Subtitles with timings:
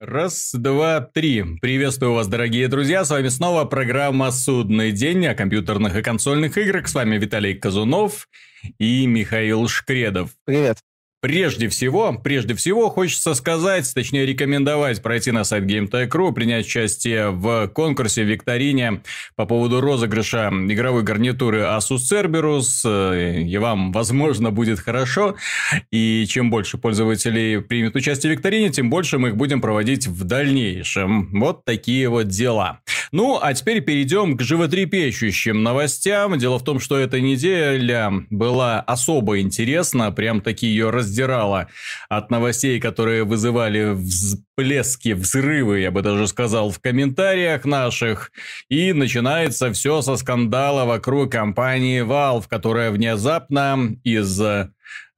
[0.00, 1.44] Раз, два, три.
[1.60, 3.04] Приветствую вас, дорогие друзья.
[3.04, 6.88] С вами снова программа «Судный день» о компьютерных и консольных играх.
[6.88, 8.26] С вами Виталий Казунов
[8.78, 10.30] и Михаил Шкредов.
[10.46, 10.78] Привет.
[11.22, 17.68] Прежде всего, прежде всего, хочется сказать, точнее рекомендовать пройти на сайт GameTech.ru, принять участие в
[17.68, 19.02] конкурсе, викторине
[19.36, 25.36] по поводу розыгрыша игровой гарнитуры Asus Cerberus, и вам, возможно, будет хорошо,
[25.90, 30.24] и чем больше пользователей примет участие в викторине, тем больше мы их будем проводить в
[30.24, 31.38] дальнейшем.
[31.38, 32.80] Вот такие вот дела.
[33.12, 36.38] Ну, а теперь перейдем к животрепещущим новостям.
[36.38, 41.68] Дело в том, что эта неделя была особо интересна, прям такие ее раз раздирало
[42.08, 43.96] от новостей, которые вызывали
[44.60, 48.30] всплески, взрывы, я бы даже сказал, в комментариях наших.
[48.68, 54.40] И начинается все со скандала вокруг компании Valve, которая внезапно из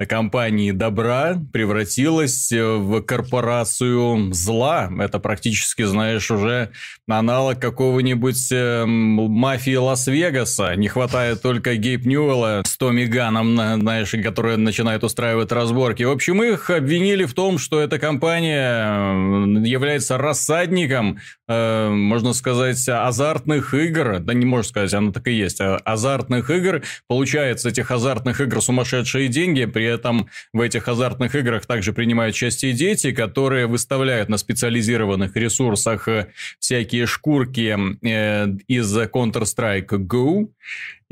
[0.06, 4.90] компании добра превратилась в корпорацию зла.
[4.98, 6.70] Это практически, знаешь, уже
[7.08, 10.74] аналог какого-нибудь э, мафии Лас-Вегаса.
[10.76, 16.02] Не хватает только Гейб Ньюэлла с Томми Ганом, знаешь, которые начинают устраивать разборки.
[16.02, 19.31] В общем, их обвинили в том, что эта компания
[19.64, 24.18] является рассадником, э, можно сказать, азартных игр.
[24.20, 25.60] Да не можно сказать, оно так и есть.
[25.60, 26.82] А азартных игр.
[27.08, 32.72] Получается, этих азартных игр сумасшедшие деньги, при этом в этих азартных играх также принимают участие
[32.72, 40.48] дети, которые выставляют на специализированных ресурсах э, всякие шкурки э, из Counter-Strike Go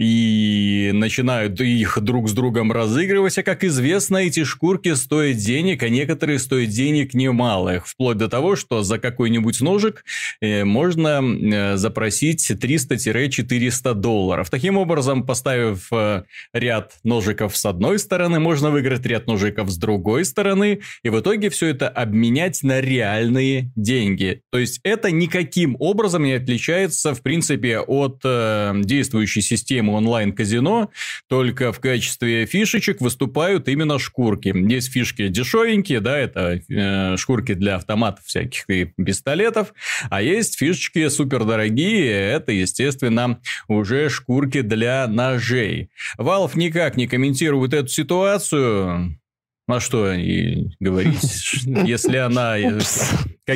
[0.01, 5.91] и начинают их друг с другом разыгрывать, а как известно, эти шкурки стоят денег, а
[5.91, 10.07] некоторые стоят денег немалых, вплоть до того, что за какой-нибудь ножик
[10.41, 14.49] э, можно э, запросить 300-400 долларов.
[14.49, 16.23] Таким образом, поставив э,
[16.55, 21.51] ряд ножиков с одной стороны, можно выиграть ряд ножиков с другой стороны, и в итоге
[21.51, 24.41] все это обменять на реальные деньги.
[24.51, 30.91] То есть это никаким образом не отличается, в принципе, от действующей системы систему онлайн-казино,
[31.29, 34.55] только в качестве фишечек выступают именно шкурки.
[34.71, 39.73] Есть фишки дешевенькие, да, это э, шкурки для автоматов всяких и пистолетов,
[40.11, 45.91] а есть фишечки супердорогие, это, естественно, уже шкурки для ножей.
[46.19, 49.19] Valve никак не комментирует эту ситуацию,
[49.67, 52.57] а что и говорить, если она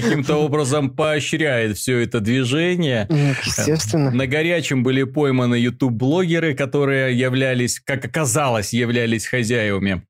[0.00, 3.06] каким-то образом поощряет все это движение.
[3.44, 4.10] Естественно.
[4.10, 10.02] На горячем были пойманы YouTube-блогеры, которые являлись, как оказалось, являлись хозяевами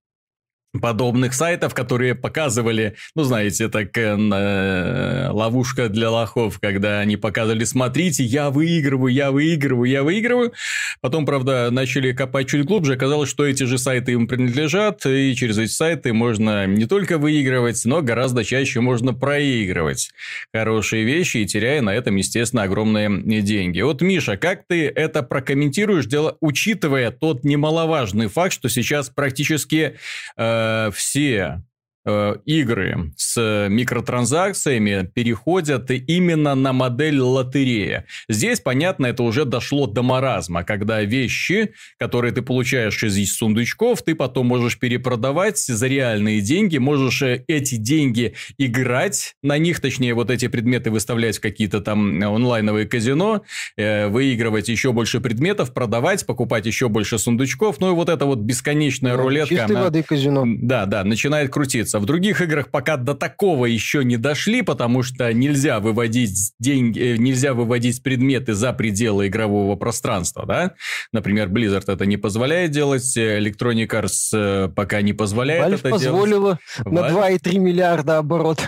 [0.81, 8.25] подобных сайтов, которые показывали, ну, знаете, так э, ловушка для лохов, когда они показывали, смотрите,
[8.25, 10.53] я выигрываю, я выигрываю, я выигрываю.
[11.01, 15.59] Потом, правда, начали копать чуть глубже, оказалось, что эти же сайты им принадлежат, и через
[15.59, 20.11] эти сайты можно не только выигрывать, но гораздо чаще можно проигрывать
[20.53, 23.81] хорошие вещи и теряя на этом, естественно, огромные деньги.
[23.81, 29.97] Вот, Миша, как ты это прокомментируешь, дело, учитывая тот немаловажный факт, что сейчас практически
[30.37, 31.74] э, Э, все Э,
[32.07, 38.07] игры с микротранзакциями переходят именно на модель лотерея.
[38.29, 44.15] Здесь, понятно, это уже дошло до маразма, когда вещи, которые ты получаешь из сундучков, ты
[44.15, 50.31] потом можешь перепродавать за реальные деньги, можешь э, эти деньги играть на них, точнее, вот
[50.31, 53.43] эти предметы выставлять в какие-то там онлайновые казино,
[53.77, 58.39] э, выигрывать еще больше предметов, продавать, покупать еще больше сундучков, ну и вот эта вот
[58.39, 59.55] бесконечная ну, рулетка.
[59.55, 60.45] Чистой она, воды казино.
[60.47, 61.99] Да, да, начинает крутиться нравится.
[62.01, 67.17] В других играх пока до такого еще не дошли, потому что нельзя выводить деньги, э,
[67.17, 70.75] нельзя выводить предметы за пределы игрового пространства, да?
[71.13, 76.59] Например, Blizzard это не позволяет делать, Electronic Arts э, пока не позволяет Valve это позволила
[76.85, 77.13] делать.
[77.15, 78.59] на 2,3 миллиарда оборот.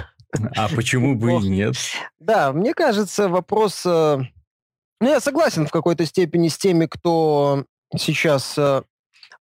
[0.55, 1.77] А почему бы и нет?
[2.19, 3.83] Да, мне кажется, вопрос...
[3.87, 4.19] Э,
[5.01, 7.65] ну, я согласен в какой-то степени с теми, кто
[7.97, 8.59] сейчас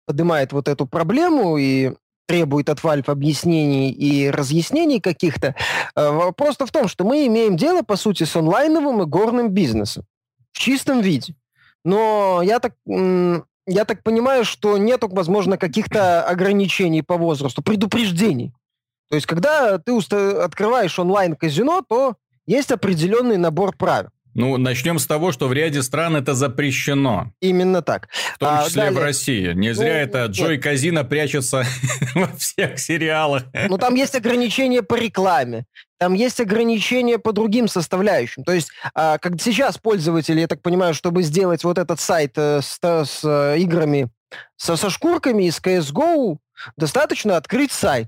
[0.05, 1.93] поднимает вот эту проблему и
[2.25, 5.55] требует от Valve объяснений и разъяснений каких-то.
[5.95, 10.05] Э, вопрос в том, что мы имеем дело, по сути, с онлайновым и горным бизнесом
[10.51, 11.35] в чистом виде.
[11.83, 18.53] Но я так, я так понимаю, что нет, возможно, каких-то ограничений по возрасту, предупреждений.
[19.09, 22.15] То есть, когда ты открываешь онлайн-казино, то
[22.45, 24.09] есть определенный набор правил.
[24.33, 27.31] Ну, начнем с того, что в ряде стран это запрещено.
[27.39, 28.09] Именно так.
[28.35, 29.53] В том а, числе а, в России.
[29.53, 30.63] Не зря ну, это Джой нет.
[30.63, 31.65] Казина прячется
[32.15, 33.43] во всех сериалах.
[33.69, 35.65] Ну, там есть ограничения по рекламе.
[35.99, 38.43] Там есть ограничения по другим составляющим.
[38.43, 42.61] То есть, а, как сейчас пользователи, я так понимаю, чтобы сделать вот этот сайт э,
[42.61, 44.09] с, с э, играми
[44.57, 46.37] со, со шкурками из CSGO,
[46.75, 48.07] достаточно открыть сайт.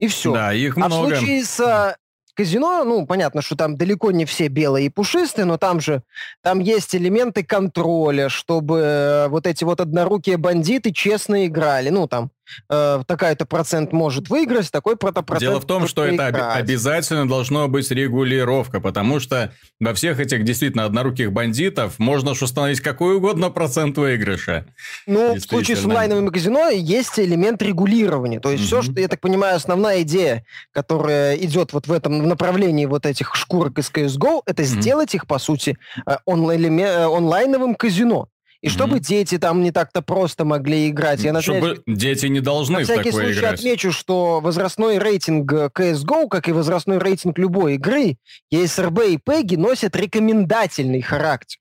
[0.00, 0.34] И все.
[0.34, 0.94] Да, их много.
[0.94, 1.96] А в случае с
[2.34, 6.02] казино, ну, понятно, что там далеко не все белые и пушистые, но там же,
[6.42, 11.88] там есть элементы контроля, чтобы э, вот эти вот однорукие бандиты честно играли.
[11.90, 12.30] Ну, там,
[12.68, 17.68] э, такая-то процент может выиграть, такой-то процент Дело в том, что это об- обязательно должно
[17.68, 23.96] быть регулировка, потому что во всех этих действительно одноруких бандитов можно установить какой угодно процент
[23.98, 24.66] выигрыша.
[25.06, 28.40] Ну, в случае с онлайновым казино есть элемент регулирования.
[28.40, 28.66] То есть mm-hmm.
[28.66, 33.34] все, что, я так понимаю, основная идея, которая идет вот в этом направлении вот этих
[33.34, 34.80] шкурок из CSGO, это mm-hmm.
[34.80, 38.28] сделать их, по сути, э, онлайн, э, онлайновым казино.
[38.64, 38.70] И mm-hmm.
[38.70, 41.20] чтобы дети там не так-то просто могли играть.
[41.20, 43.60] Я, чтобы дети не должны на в такое случай играть.
[43.60, 48.16] отмечу, что возрастной рейтинг CSGO, как и возрастной рейтинг любой игры,
[48.50, 51.58] ESRB и PEGI носят рекомендательный характер.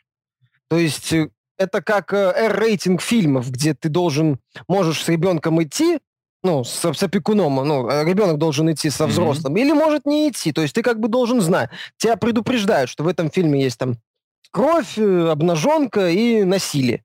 [0.69, 1.27] То есть э,
[1.57, 4.39] это как R-рейтинг фильмов, где ты должен,
[4.69, 5.99] можешь с ребенком идти,
[6.41, 9.61] ну, с, с опекуном, ну, ребенок должен идти со взрослым, mm-hmm.
[9.61, 10.53] или может не идти.
[10.53, 11.69] То есть ты как бы должен знать.
[11.97, 13.97] Тебя предупреждают, что в этом фильме есть там
[14.53, 17.03] кровь, э, обнаженка и насилие.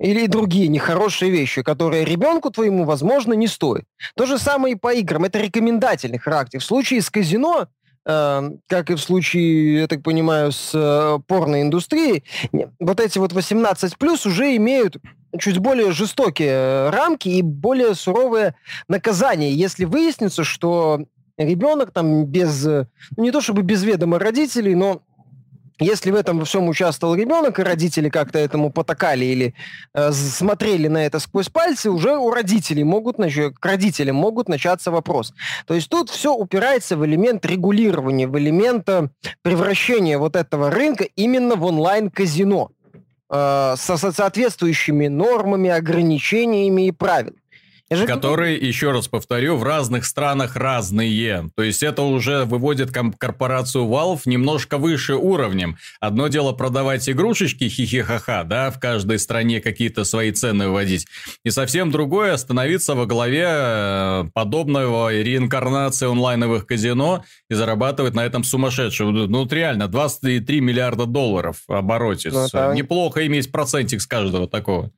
[0.00, 3.84] Или другие нехорошие вещи, которые ребенку твоему, возможно, не стоит.
[4.16, 5.24] То же самое и по играм.
[5.24, 6.60] Это рекомендательный характер.
[6.60, 7.66] В случае с казино,
[8.06, 12.24] э, как и в случае, я так понимаю, с э, порноиндустрией,
[12.78, 14.96] вот эти вот 18 плюс уже имеют
[15.38, 18.54] чуть более жестокие э, рамки и более суровые
[18.88, 21.06] наказания, если выяснится, что
[21.36, 22.86] ребенок там без, э,
[23.16, 25.02] ну не то чтобы без ведома родителей, но
[25.80, 29.54] если в этом во всем участвовал ребенок, и родители как-то этому потакали или
[29.92, 34.90] э, смотрели на это сквозь пальцы, уже у родителей могут, нач- к родителям могут начаться
[34.90, 35.34] вопрос.
[35.66, 39.08] То есть тут все упирается в элемент регулирования, в элемент э,
[39.42, 42.70] превращения вот этого рынка именно в онлайн-казино
[43.30, 47.43] э, со соответствующими нормами, ограничениями и правилами.
[47.90, 51.50] Которые, еще раз повторю, в разных странах разные.
[51.54, 55.76] То есть это уже выводит корпорацию Valve немножко выше уровнем.
[56.00, 61.06] Одно дело продавать игрушечки хихихаха, да, в каждой стране какие-то свои цены вводить.
[61.44, 68.44] И совсем другое становиться во главе э, подобного реинкарнации онлайновых казино и зарабатывать на этом
[68.44, 69.10] сумасшедшего.
[69.10, 72.30] Ну, вот реально, 23 миллиарда долларов в обороте.
[72.30, 72.72] Ну, это...
[72.74, 74.90] Неплохо иметь процентик с каждого такого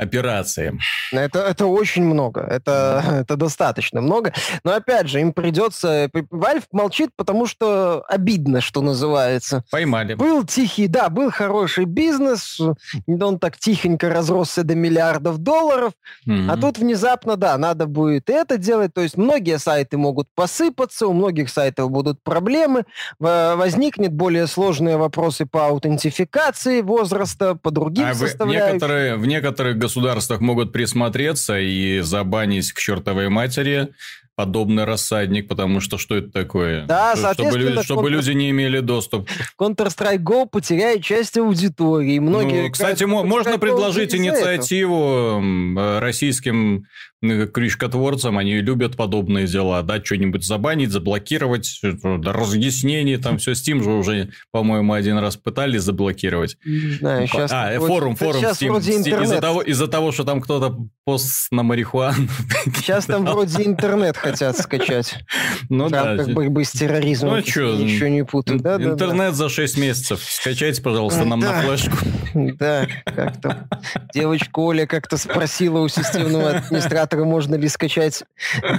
[0.00, 0.78] операции.
[1.12, 4.32] Это, это очень много, это, это достаточно много.
[4.64, 6.06] Но опять же, им придется...
[6.06, 9.64] Valve молчит, потому что обидно, что называется.
[9.70, 10.14] Поймали.
[10.14, 12.60] Был тихий, да, был хороший бизнес,
[13.06, 15.92] он так тихонько разросся до миллиардов долларов,
[16.26, 16.50] mm-hmm.
[16.50, 21.12] а тут внезапно, да, надо будет это делать, то есть многие сайты могут посыпаться, у
[21.12, 22.84] многих сайтов будут проблемы,
[23.18, 28.68] возникнет более сложные вопросы по аутентификации возраста, по другим а составляющим.
[28.68, 33.88] В некоторые, в некоторых государствах могут присмотреться и забанить к чертовой матери
[34.36, 36.86] подобный рассадник, потому что что это такое?
[36.86, 39.28] Да, чтобы, люди, чтобы люди не имели доступ.
[39.60, 42.18] Counter-Strike Go потеряет часть аудитории.
[42.20, 45.42] Многие, ну, кстати, можно предложить инициативу
[46.00, 46.86] российским
[47.20, 54.30] крючкотворцам, они любят подобные дела, да, что-нибудь забанить, заблокировать, разъяснение, там все, Steam же уже,
[54.50, 56.56] по-моему, один раз пытались заблокировать.
[56.64, 57.50] Не знаю, сейчас...
[57.52, 59.22] А, вроде, форум, форум сейчас Steam.
[59.22, 62.28] Из-за того, из того, что там кто-то пост на марихуану.
[62.76, 65.16] Сейчас там вроде интернет хотят скачать.
[65.68, 66.16] Ну да.
[66.16, 67.36] Как борьбы с терроризмом.
[67.36, 67.72] Ну что?
[67.72, 68.60] Еще не путаю.
[68.60, 70.20] Да, интернет за 6 месяцев.
[70.22, 71.96] Скачайте, пожалуйста, нам на флешку.
[72.60, 73.68] Да, как-то.
[74.14, 78.24] Девочка Оля как-то спросила у системного администратора, можно ли скачать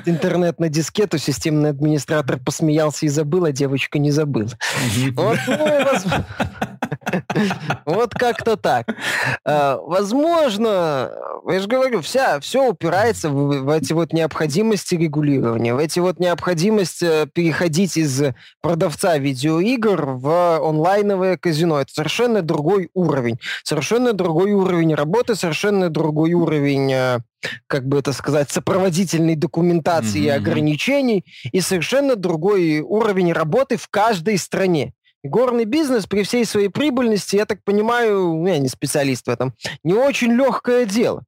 [0.05, 1.17] интернет на дискету.
[1.17, 4.51] Системный администратор посмеялся и забыл, а девочка не забыла.
[5.15, 6.70] Вот, ну,
[7.85, 8.87] вот как-то так.
[9.45, 11.11] А, возможно,
[11.47, 16.19] я же говорю, вся, все упирается в, в эти вот необходимости регулирования, в эти вот
[16.19, 18.21] необходимость э, переходить из
[18.61, 21.81] продавца видеоигр в онлайновое казино.
[21.81, 23.39] Это совершенно другой уровень.
[23.63, 27.19] Совершенно другой уровень работы, совершенно другой уровень э,
[27.67, 30.25] как бы это сказать, сопроводительной документации mm-hmm.
[30.25, 34.93] и ограничений, и совершенно другой уровень работы в каждой стране.
[35.23, 39.53] Горный бизнес при всей своей прибыльности, я так понимаю, ну, я не специалист в этом,
[39.83, 41.23] не очень легкое дело,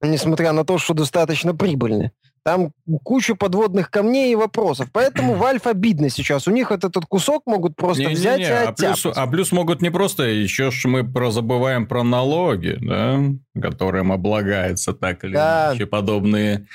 [0.00, 2.12] несмотря на то, что достаточно прибыльный.
[2.46, 2.70] Там
[3.02, 4.90] куча подводных камней и вопросов.
[4.92, 6.46] Поэтому Valve обидно сейчас.
[6.46, 8.50] У них вот этот кусок могут просто не, взять не, не.
[8.50, 12.78] и а плюс, а плюс могут не просто, еще ж мы про, забываем про налоги,
[12.80, 13.18] да,
[13.60, 15.70] которым облагается так или да.
[15.70, 16.68] иначе подобные.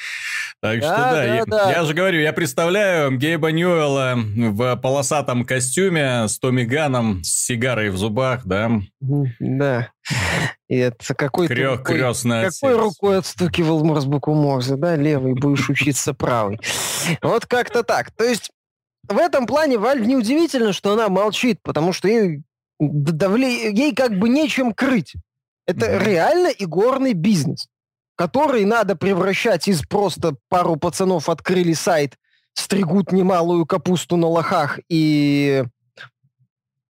[0.61, 4.75] Так да, что да, да, я, да, я же говорю, я представляю Гейба Ньюэлла в
[4.75, 8.69] полосатом костюме с Томиганом, с сигарой в зубах, да.
[9.39, 9.89] Да.
[10.69, 12.61] И это какой Крё, рукой, какой отец.
[12.61, 16.59] рукой отстукивал Морс букву Морзе, да, левый будешь учиться правой.
[17.23, 18.11] Вот как-то так.
[18.11, 18.51] То есть
[19.07, 22.43] в этом плане Valve неудивительно, что она молчит, потому что ей,
[22.79, 23.71] давле...
[23.71, 25.15] ей как бы нечем крыть.
[25.65, 27.67] Это реально игорный бизнес,
[28.21, 32.19] который надо превращать из просто пару пацанов открыли сайт,
[32.53, 35.63] стригут немалую капусту на лохах и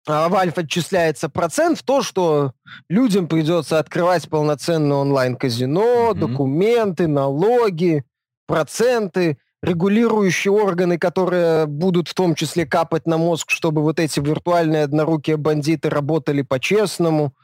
[0.08, 2.54] а Valve отчисляется процент в то, что
[2.90, 6.18] людям придется открывать полноценное онлайн-казино, mm-hmm.
[6.18, 8.06] документы, налоги,
[8.48, 14.82] проценты, регулирующие органы, которые будут в том числе капать на мозг, чтобы вот эти виртуальные
[14.82, 17.36] однорукие бандиты работали по-честному.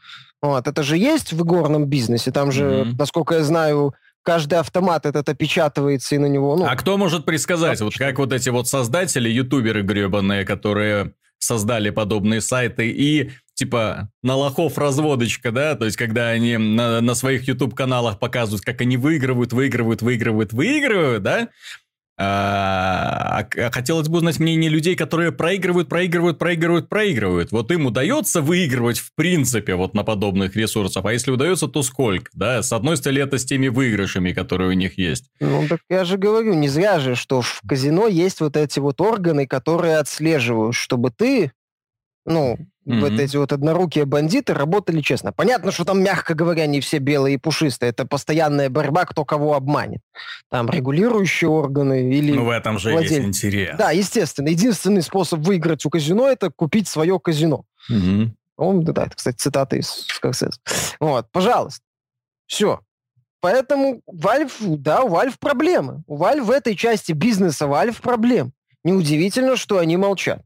[0.48, 0.68] Вот.
[0.68, 2.32] Это же есть в игорном бизнесе.
[2.32, 2.96] Там же, mm-hmm.
[2.98, 6.56] насколько я знаю, каждый автомат этот опечатывается и на него...
[6.56, 11.92] Ну, а кто может предсказать, вот как вот эти вот создатели, ютуберы гребаные, которые создали
[11.92, 17.48] подобные сайты и типа на лохов разводочка, да, то есть когда они на, на своих
[17.48, 21.50] YouTube-каналах показывают, как они выигрывают, выигрывают, выигрывают, выигрывают, да,
[22.18, 27.52] а, а хотелось бы узнать мнение людей, которые проигрывают, проигрывают, проигрывают, проигрывают.
[27.52, 32.32] Вот им удается выигрывать в принципе вот на подобных ресурсах, а если удается, то сколько,
[32.34, 32.64] да?
[32.64, 35.26] С одной стороны, это с теми выигрышами, которые у них есть.
[35.42, 39.02] Ну, так я же говорю, не зря же, что в казино есть вот эти вот
[39.02, 41.52] органы, которые отслеживают, чтобы ты,
[42.26, 43.00] ну, Mm-hmm.
[43.00, 45.34] Вот эти вот однорукие бандиты работали честно.
[45.34, 47.90] Понятно, что там, мягко говоря, не все белые и пушистые.
[47.90, 50.02] Это постоянная борьба, кто кого обманет.
[50.52, 52.34] Там регулирующие органы или...
[52.34, 53.12] Ну, в этом же владель...
[53.12, 53.76] есть интерес.
[53.78, 54.50] Да, естественно.
[54.50, 57.66] Единственный способ выиграть у казино– это купить свое казино.
[57.90, 58.30] Mm-hmm.
[58.58, 60.60] Он, да, это, кстати, цитата из Скорсезе.
[61.00, 61.82] Вот, пожалуйста.
[62.46, 62.82] Все.
[63.42, 66.04] Поэтому Valve, да, у Valve проблемы.
[66.08, 68.54] У Valve в этой части бизнеса Valve проблем.
[68.84, 70.42] Неудивительно, что они молчат.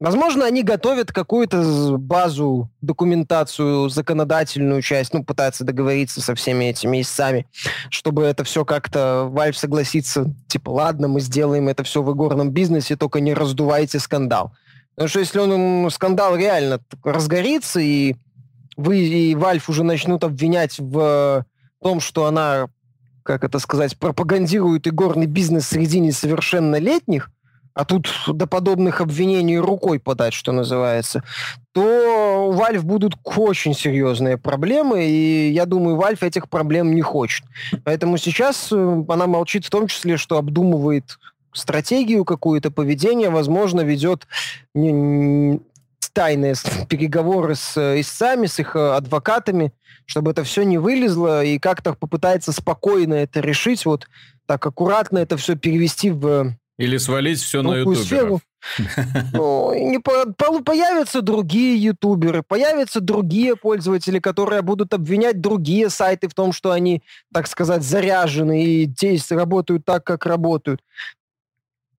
[0.00, 7.46] Возможно, они готовят какую-то базу, документацию, законодательную часть, ну, пытаются договориться со всеми этими истцами,
[7.90, 12.96] чтобы это все как-то Valve согласится, типа, ладно, мы сделаем это все в игорном бизнесе,
[12.96, 14.52] только не раздувайте скандал.
[14.94, 18.16] Потому что если он, скандал реально разгорится, и
[18.78, 21.44] вы и Valve уже начнут обвинять в
[21.82, 22.68] том, что она,
[23.22, 27.30] как это сказать, пропагандирует игорный бизнес среди несовершеннолетних,
[27.74, 31.22] а тут до подобных обвинений рукой подать, что называется,
[31.72, 37.44] то у Valve будут очень серьезные проблемы, и я думаю, Valve этих проблем не хочет.
[37.84, 41.18] Поэтому сейчас э, она молчит в том числе, что обдумывает
[41.52, 44.26] стратегию какую-то, поведение, возможно, ведет
[46.12, 46.54] тайные
[46.88, 49.72] переговоры с э, истцами, с их э, адвокатами,
[50.06, 54.08] чтобы это все не вылезло, и как-то попытается спокойно это решить, вот
[54.46, 58.40] так аккуратно это все перевести в или свалить все на ютуберов.
[59.32, 66.28] Ну, не по, по, появятся другие ютуберы, появятся другие пользователи, которые будут обвинять другие сайты
[66.28, 70.82] в том, что они, так сказать, заряжены и действуют, работают так, как работают.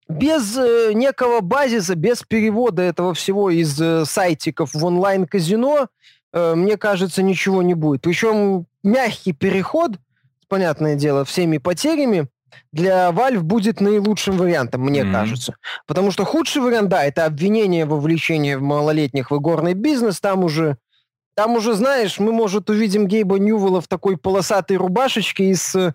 [0.08, 5.88] Без э, некого базиса, без перевода этого всего из э, сайтиков в онлайн-казино,
[6.34, 8.02] э, мне кажется, ничего не будет.
[8.02, 9.92] Причем мягкий переход,
[10.48, 12.28] понятное дело, всеми потерями,
[12.72, 15.12] для Valve будет наилучшим вариантом, мне mm-hmm.
[15.12, 15.56] кажется.
[15.88, 20.20] Потому что худший вариант, да, это обвинение в вовлечении малолетних в игорный бизнес.
[20.20, 20.78] Там уже,
[21.36, 25.94] там уже, знаешь, мы, может, увидим Гейба Ньювелла в такой полосатой рубашечке и с э,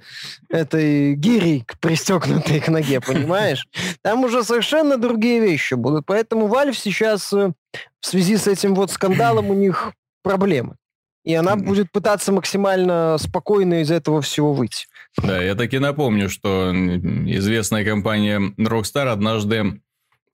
[0.49, 3.67] этой гирей пристегнутой к ноге, понимаешь?
[4.03, 6.07] Там уже совершенно другие вещи будут.
[6.07, 7.53] Поэтому Valve сейчас э,
[8.01, 10.77] в связи с этим вот скандалом у них проблемы.
[11.27, 14.87] И она будет пытаться максимально спокойно из этого всего выйти.
[15.23, 19.81] Да, я таки напомню, что известная компания Rockstar однажды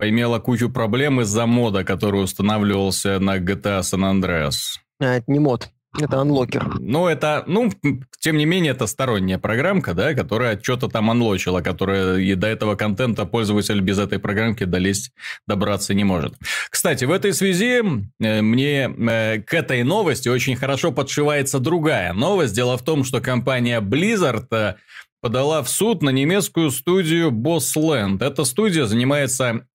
[0.00, 4.78] имела кучу проблем из-за мода, который устанавливался на GTA San Andreas.
[5.00, 5.70] А, это не мод.
[6.00, 6.78] Это анлокер.
[6.80, 7.70] Ну, это, ну,
[8.18, 12.76] тем не менее, это сторонняя программка, да, которая что-то там анлочила, которая и до этого
[12.76, 15.12] контента пользователь без этой программки долезть,
[15.46, 16.34] добраться не может.
[16.70, 17.82] Кстати, в этой связи
[18.20, 22.54] э, мне э, к этой новости очень хорошо подшивается другая новость.
[22.54, 24.76] Дело в том, что компания Blizzard э,
[25.20, 28.24] подала в суд на немецкую студию Bossland.
[28.24, 29.66] Эта студия занимается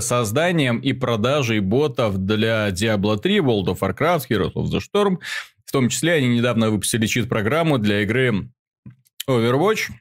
[0.00, 5.18] созданием и продажей ботов для Diablo 3, World of Warcraft, Heroes of the Storm,
[5.70, 8.50] в том числе они недавно выпустили чит-программу для игры
[9.28, 9.92] Overwatch,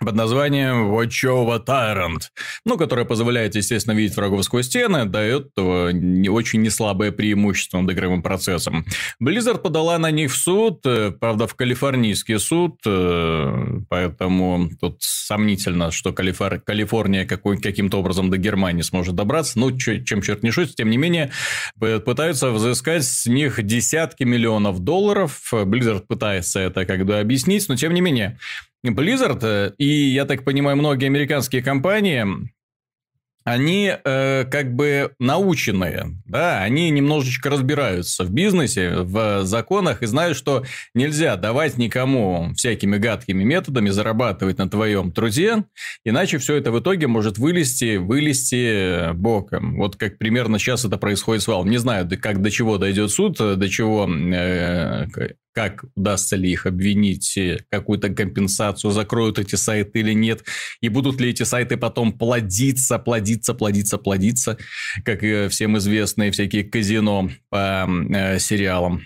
[0.00, 2.22] под названием Watch Over Tyrant,
[2.64, 8.22] ну, которая позволяет, естественно, видеть врагов сквозь стены, дает не очень неслабое преимущество над игровым
[8.22, 8.86] процессом.
[9.22, 15.90] Blizzard подала на них в суд, э, правда, в калифорнийский суд, э, поэтому тут сомнительно,
[15.90, 16.60] что Калифор...
[16.60, 17.60] Калифорния какой...
[17.60, 21.30] каким-то образом до Германии сможет добраться, ну, чем черт не шутит, тем не менее,
[21.78, 27.92] пытаются взыскать с них десятки миллионов долларов, Blizzard пытается это как бы объяснить, но тем
[27.92, 28.38] не менее,
[28.84, 32.50] Blizzard э, и, я так понимаю, многие американские компании
[33.44, 40.36] они э, как бы наученные, да, они немножечко разбираются в бизнесе, в законах и знают,
[40.36, 45.64] что нельзя давать никому всякими гадкими методами зарабатывать на твоем труде,
[46.04, 49.76] иначе все это в итоге может вылезти, вылезти боком.
[49.78, 51.68] Вот как примерно сейчас это происходит с Valve.
[51.68, 55.06] Не знаю, как до чего дойдет суд, до чего э,
[55.60, 60.42] как удастся ли их обвинить, э, какую-то компенсацию, закроют эти сайты или нет,
[60.80, 64.56] и будут ли эти сайты потом плодиться, плодиться, плодиться, плодиться,
[65.04, 69.02] как всем известные всякие казино по э, сериалам.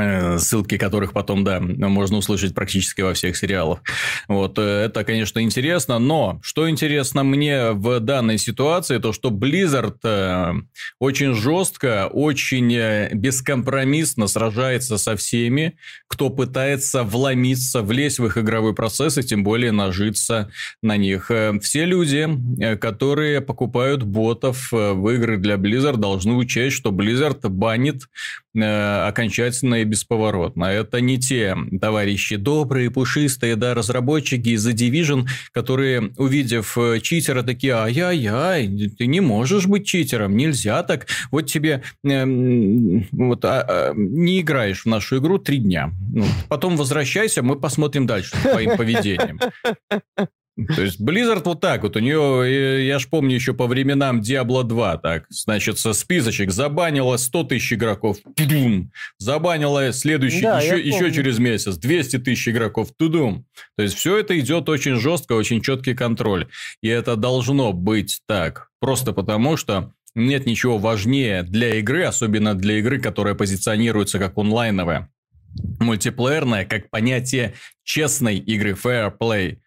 [0.00, 3.80] Э, ссылки которых потом, да, можно услышать практически во всех сериалах.
[4.28, 9.98] Вот, э, это, конечно, интересно, но что интересно мне в данной ситуации, то что Blizzard
[10.04, 10.52] э,
[10.98, 12.68] очень жестко, очень
[13.12, 15.76] бескомпромиссно сражается со всеми,
[16.06, 20.50] кто пытается вломиться, влезть в их игровой процесс и тем более нажиться
[20.82, 21.30] на них.
[21.62, 22.28] Все люди,
[22.76, 28.02] которые покупают ботов в игры для Blizzard, должны учесть, что Blizzard банит
[28.54, 30.64] окончательно и бесповоротно.
[30.64, 37.42] Это не те товарищи добрые, пушистые, да, разработчики из The Division, которые, увидев э, читера,
[37.42, 41.06] такие, ай-яй-яй, ты не можешь быть читером, нельзя так.
[41.30, 42.24] Вот тебе э,
[43.12, 45.92] вот, а, а, не играешь в нашу игру три дня.
[46.12, 49.38] Ну, потом возвращайся, мы посмотрим дальше с твоим поведением.
[50.66, 54.64] То есть Blizzard вот так вот, у нее, я ж помню еще по временам Diablo
[54.64, 61.12] 2, так, значит, со списочек забанила 100 тысяч игроков, тудум, забанила следующий, да, еще, еще
[61.12, 63.46] через месяц 200 тысяч игроков, тудум.
[63.76, 66.48] То есть все это идет очень жестко, очень четкий контроль.
[66.82, 72.78] И это должно быть так, просто потому что нет ничего важнее для игры, особенно для
[72.78, 75.08] игры, которая позиционируется как онлайновая
[75.80, 79.58] мультиплеерная, как понятие честной игры, fair play.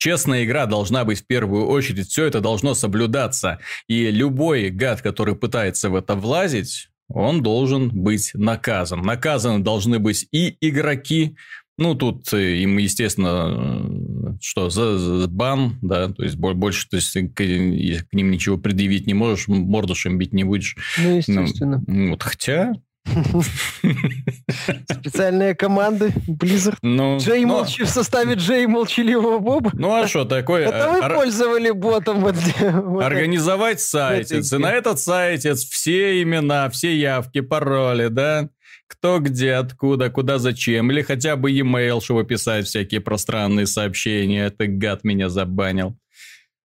[0.00, 3.58] Честная игра должна быть в первую очередь, все это должно соблюдаться.
[3.86, 9.02] И любой гад, который пытается в это влазить, он должен быть наказан.
[9.02, 11.36] Наказаны должны быть и игроки,
[11.76, 17.34] ну, тут им, естественно, что, за, за бан, да, то есть больше, то есть к,
[17.34, 17.42] к
[18.12, 20.76] ним ничего предъявить не можешь, морду бить не будешь.
[20.98, 21.82] Ну, естественно.
[21.86, 22.72] Ну, вот, хотя,
[24.90, 26.76] Специальные команды Blizzard.
[26.82, 27.58] Ну, Джей но...
[27.58, 29.70] молчи в составе Джей молчаливого Боба.
[29.74, 30.68] Ну а что такое?
[30.68, 31.14] Это вы Ор...
[31.14, 32.20] пользовали ботом.
[32.20, 34.52] Вот, вот Организовать сайтец.
[34.52, 38.48] И на этот сайтец все имена, все явки, пароли, да?
[38.86, 40.90] Кто где, откуда, куда, зачем.
[40.90, 44.46] Или хотя бы e-mail, чтобы писать всякие пространные сообщения.
[44.46, 45.96] Это гад меня забанил.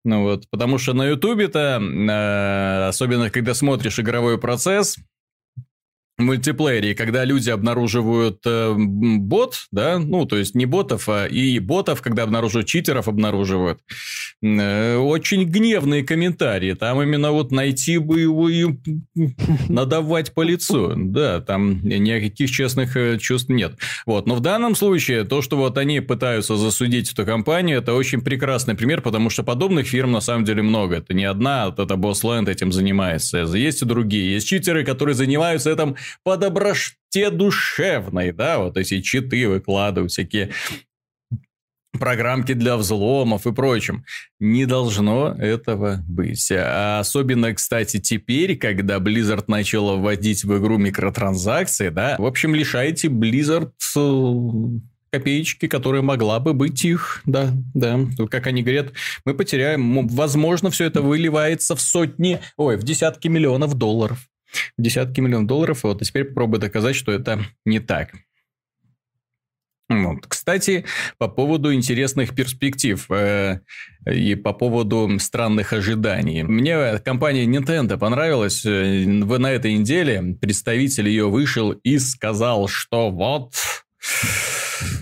[0.05, 4.97] Ну вот, потому что на Ютубе-то, э, особенно когда смотришь игровой процесс,
[6.19, 12.01] мультиплеере, когда люди обнаруживают э, бот, да, ну, то есть не ботов, а и ботов,
[12.01, 13.79] когда обнаруживают читеров, обнаруживают,
[14.41, 16.73] э, очень гневные комментарии.
[16.73, 18.65] Там именно вот найти бы его и
[19.69, 20.93] надавать по лицу.
[20.95, 23.73] Да, там никаких честных э, чувств нет.
[24.05, 28.21] Вот, но в данном случае то, что вот они пытаются засудить эту компанию, это очень
[28.21, 30.97] прекрасный пример, потому что подобных фирм на самом деле много.
[30.97, 33.39] Это не одна, эта Bossland этим занимается.
[33.39, 34.33] Есть и другие.
[34.33, 40.51] Есть читеры, которые занимаются этим по доброте душевной, да, вот эти читы выкладывают, всякие
[41.99, 44.05] программки для взломов и прочим.
[44.39, 46.51] Не должно этого быть.
[46.51, 53.07] А особенно, кстати, теперь, когда Blizzard начала вводить в игру микротранзакции, да, в общем, лишаете
[53.07, 54.79] Blizzard э,
[55.11, 57.99] копеечки, которая могла бы быть их, да, да.
[58.29, 58.93] Как они говорят,
[59.25, 64.19] мы потеряем, возможно, все это выливается в сотни, ой, в десятки миллионов долларов
[64.77, 68.11] десятки миллионов долларов, вот, и теперь попробуй доказать, что это не так.
[69.89, 70.27] Вот.
[70.27, 70.85] Кстати,
[71.17, 73.61] по поводу интересных перспектив э,
[74.05, 76.43] и по поводу странных ожиданий.
[76.43, 78.63] Мне компания Nintendo понравилась.
[78.65, 83.53] Э, на этой неделе представитель ее вышел и сказал, что вот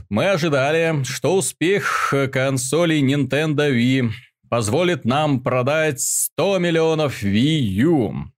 [0.09, 4.11] мы ожидали, что успех консоли Nintendo Wii
[4.49, 8.31] позволит нам продать 100 миллионов Wii U.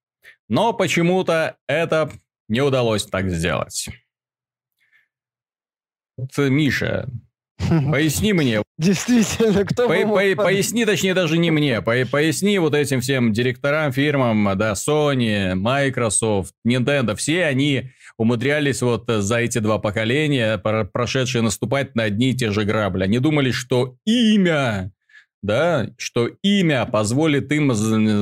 [0.49, 2.11] Но почему-то это
[2.47, 3.89] не удалось так сделать.
[6.17, 7.07] Вот, Миша,
[7.91, 8.63] Поясни мне.
[8.77, 11.81] Действительно, кто по, по, Поясни, точнее, даже не мне.
[11.81, 19.05] По, поясни вот этим всем директорам фирмам, да, Sony, Microsoft, Nintendo, все они умудрялись вот
[19.07, 23.03] за эти два поколения, прошедшие, наступать на одни и те же грабли.
[23.03, 24.91] Они думали, что имя
[25.41, 27.71] да, что имя позволит им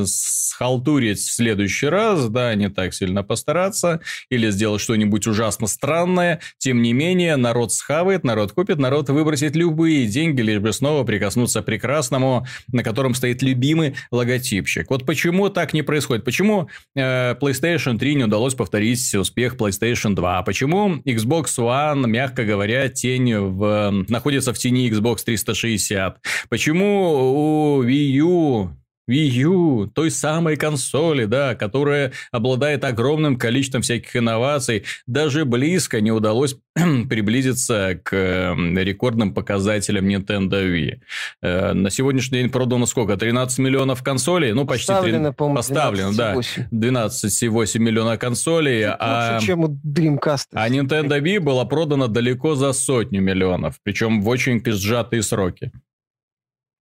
[0.06, 6.40] схалтурить в следующий раз, да, не так сильно постараться, или сделать что-нибудь ужасно странное.
[6.58, 11.62] Тем не менее, народ схавает, народ купит, народ выбросит любые деньги, лишь бы снова прикоснуться
[11.62, 14.90] к прекрасному, на котором стоит любимый логотипчик.
[14.90, 16.24] Вот почему так не происходит?
[16.26, 20.44] Почему э, PlayStation 3 не удалось повторить успех PlayStation 2?
[20.44, 26.20] Почему Xbox One, мягко говоря, тень в, находится в тени Xbox 360?
[26.50, 28.78] Почему у Wii U
[29.10, 36.12] Wii U, той самой консоли, да, которая обладает огромным количеством всяких инноваций, даже близко не
[36.12, 36.58] удалось
[37.10, 41.00] приблизиться к рекордным показателям Nintendo Wii.
[41.42, 43.16] Э, на сегодняшний день продано сколько?
[43.16, 44.52] 13 миллионов консолей?
[44.52, 44.88] Ну, почти...
[44.88, 45.56] Поставлено, 3...
[45.56, 46.36] Поставлено, да.
[46.36, 48.84] 12,8 миллиона консолей.
[48.84, 49.34] Чуть а...
[49.34, 50.48] Лучше, чем у Dreamcast.
[50.54, 55.72] А Nintendo Wii была продана далеко за сотню миллионов, причем в очень сжатые сроки.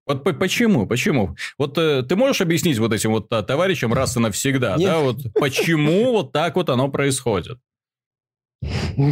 [0.06, 0.86] Вот почему?
[0.86, 1.36] Почему?
[1.58, 4.90] Вот э, ты можешь объяснить вот этим вот товарищам раз и навсегда, Нет.
[4.90, 7.58] да, вот почему вот так вот оно происходит?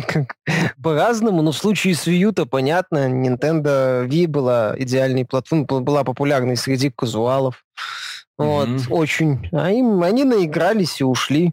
[0.06, 0.36] Как,
[0.82, 6.56] по-разному, но в случае с Wii U-то понятно, Nintendo Wii была идеальной платформой, была популярной
[6.56, 7.64] среди казуалов.
[8.38, 8.90] Вот, mm-hmm.
[8.90, 9.48] очень.
[9.52, 11.52] А им, они наигрались и ушли.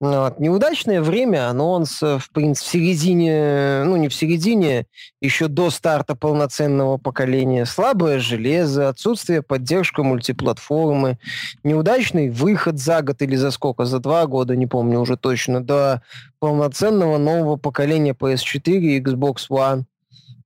[0.00, 0.40] Вот.
[0.40, 4.86] Неудачное время, анонс, в принципе, в середине, ну не в середине,
[5.20, 11.18] еще до старта полноценного поколения, слабое железо, отсутствие поддержки мультиплатформы,
[11.64, 16.00] неудачный выход за год или за сколько, за два года, не помню уже точно, до
[16.38, 19.84] полноценного нового поколения PS4 и Xbox One.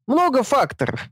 [0.09, 1.09] Много факторов.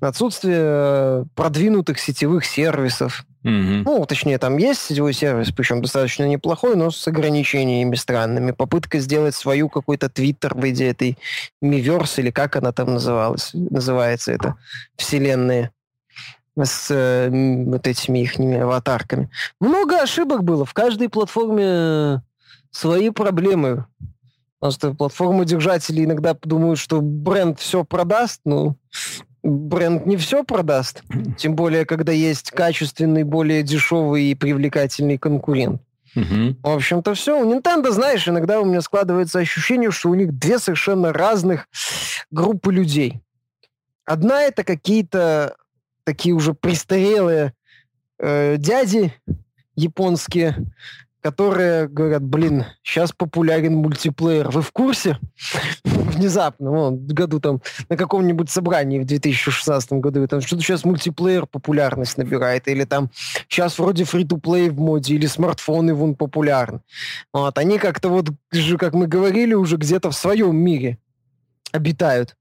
[0.00, 3.52] Отсутствие э, продвинутых сетевых сервисов, Угу.
[3.84, 8.50] Ну, точнее, там есть сетевой сервис, причем достаточно неплохой, но с ограничениями странными.
[8.50, 11.16] Попытка сделать свою какой-то твиттер в виде этой
[11.62, 14.56] Miiverse, или как она там называлась, называется, это
[14.96, 15.70] вселенная
[16.60, 19.30] с э, вот этими их аватарками.
[19.60, 20.64] Много ошибок было.
[20.64, 22.22] В каждой платформе
[22.70, 23.86] свои проблемы.
[24.58, 28.76] Потому что платформы-держатели иногда думают, что бренд все продаст, ну,
[29.42, 31.02] бренд не все продаст.
[31.36, 35.82] Тем более, когда есть качественный, более дешевый и привлекательный конкурент.
[36.16, 36.56] Угу.
[36.62, 37.40] В общем-то, все.
[37.40, 41.68] У Nintendo, знаешь, иногда у меня складывается ощущение, что у них две совершенно разных
[42.30, 43.20] группы людей.
[44.04, 45.54] Одна это какие-то
[46.04, 47.52] такие уже престарелые
[48.18, 49.12] э, дяди
[49.76, 50.56] японские,
[51.20, 54.50] которые говорят, блин, сейчас популярен мультиплеер.
[54.50, 55.18] Вы в курсе?
[55.84, 61.46] Внезапно, ну, в году там, на каком-нибудь собрании в 2016 году, там что-то сейчас мультиплеер
[61.46, 63.10] популярность набирает, или там
[63.48, 66.80] сейчас вроде фри-то-плей в моде, или смартфоны вон популярны.
[67.32, 68.28] Вот, они как-то вот,
[68.78, 70.98] как мы говорили, уже где-то в своем мире
[71.72, 72.37] обитают.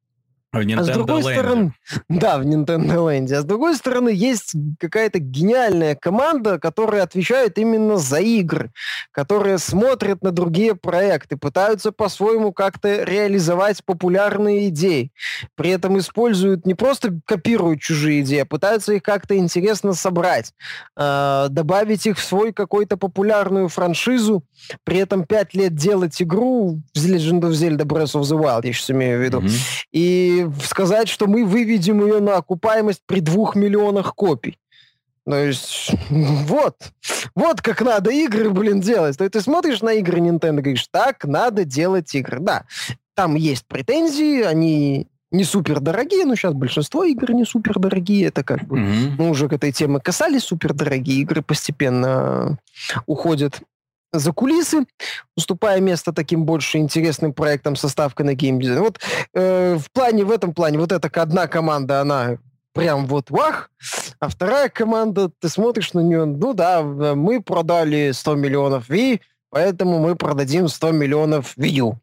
[0.57, 1.33] В Nintendo а с другой Land.
[1.33, 1.73] стороны,
[2.09, 3.33] да, в Nintendo Land.
[3.33, 8.71] А с другой стороны, есть какая-то гениальная команда, которая отвечает именно за игры,
[9.11, 15.11] которая смотрит на другие проекты, пытаются по-своему как-то реализовать популярные идеи.
[15.55, 20.53] При этом используют, не просто копируют чужие идеи, а пытаются их как-то интересно собрать,
[20.95, 24.43] э, добавить их в свой какой-то популярную франшизу,
[24.83, 28.91] при этом пять лет делать игру Legend of Zelda Breath of the Wild, я сейчас
[28.91, 29.85] имею в виду, mm-hmm.
[29.91, 34.57] и сказать, что мы выведем ее на окупаемость при двух миллионах копий.
[35.25, 36.77] То есть, вот,
[37.35, 39.17] вот как надо игры, блин, делать.
[39.17, 42.39] То есть ты смотришь на игры Nintendo и говоришь, так надо делать игры.
[42.39, 42.63] Да,
[43.13, 48.27] там есть претензии, они не супер дорогие, но сейчас большинство игр не супер дорогие.
[48.27, 49.11] Это как бы mm-hmm.
[49.17, 50.43] мы уже к этой теме касались.
[50.43, 52.57] Супер дорогие игры постепенно
[53.05, 53.59] уходят
[54.11, 54.85] за кулисы,
[55.35, 58.79] уступая место таким больше интересным проектам со ставкой на геймдизайн.
[58.79, 58.99] Вот
[59.33, 62.37] э, в плане, в этом плане, вот эта одна команда, она
[62.73, 63.71] прям вот вах,
[64.19, 69.99] а вторая команда, ты смотришь на нее, ну да, мы продали 100 миллионов Wii, поэтому
[69.99, 71.99] мы продадим 100 миллионов Wii U.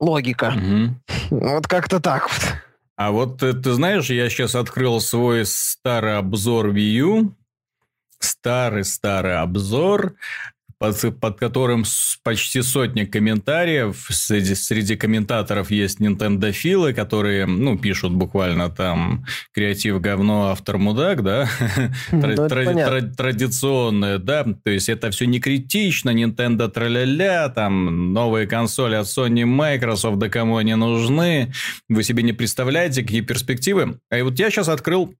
[0.00, 0.54] Логика.
[0.56, 0.94] Угу.
[1.50, 2.54] Вот как-то так вот.
[2.96, 7.34] А вот э, ты знаешь, я сейчас открыл свой старый обзор Wii U,
[8.18, 10.14] старый-старый обзор,
[10.78, 11.84] под, под которым
[12.22, 14.06] почти сотни комментариев.
[14.10, 21.22] Среди, среди комментаторов есть Nintendo филы, которые, ну, пишут буквально там креатив говно, автор мудак,
[21.22, 21.48] да?
[22.12, 22.48] Ну,
[23.16, 24.44] традиционное, да?
[24.44, 30.28] То есть, это все не критично, Nintendo траля-ля, там, новые консоли от Sony Microsoft, да
[30.28, 31.52] кому они нужны?
[31.88, 33.98] Вы себе не представляете, какие перспективы?
[34.10, 35.14] А вот я сейчас открыл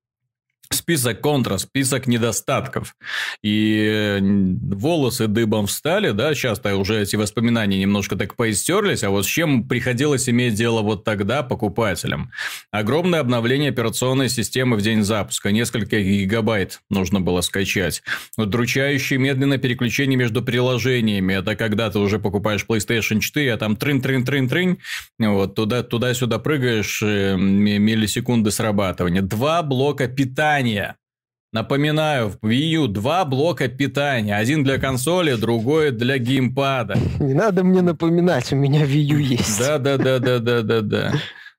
[0.70, 2.94] список контра, список недостатков.
[3.42, 9.28] И волосы дыбом встали, да, сейчас-то уже эти воспоминания немножко так поистерлись, а вот с
[9.28, 12.30] чем приходилось иметь дело вот тогда покупателям?
[12.70, 18.02] Огромное обновление операционной системы в день запуска, несколько гигабайт нужно было скачать.
[18.36, 24.78] Удручающее медленное переключение между приложениями, это когда ты уже покупаешь PlayStation 4, а там трын-трын-трын-трын,
[25.18, 29.22] вот туда, туда-сюда прыгаешь, э, миллисекунды срабатывания.
[29.22, 30.96] Два блока питания питания.
[31.50, 34.36] Напоминаю, в Wii U два блока питания.
[34.36, 36.98] Один для консоли, другой для геймпада.
[37.20, 39.58] Не надо мне напоминать, у меня Wii U есть.
[39.58, 41.14] Да-да-да-да-да-да-да.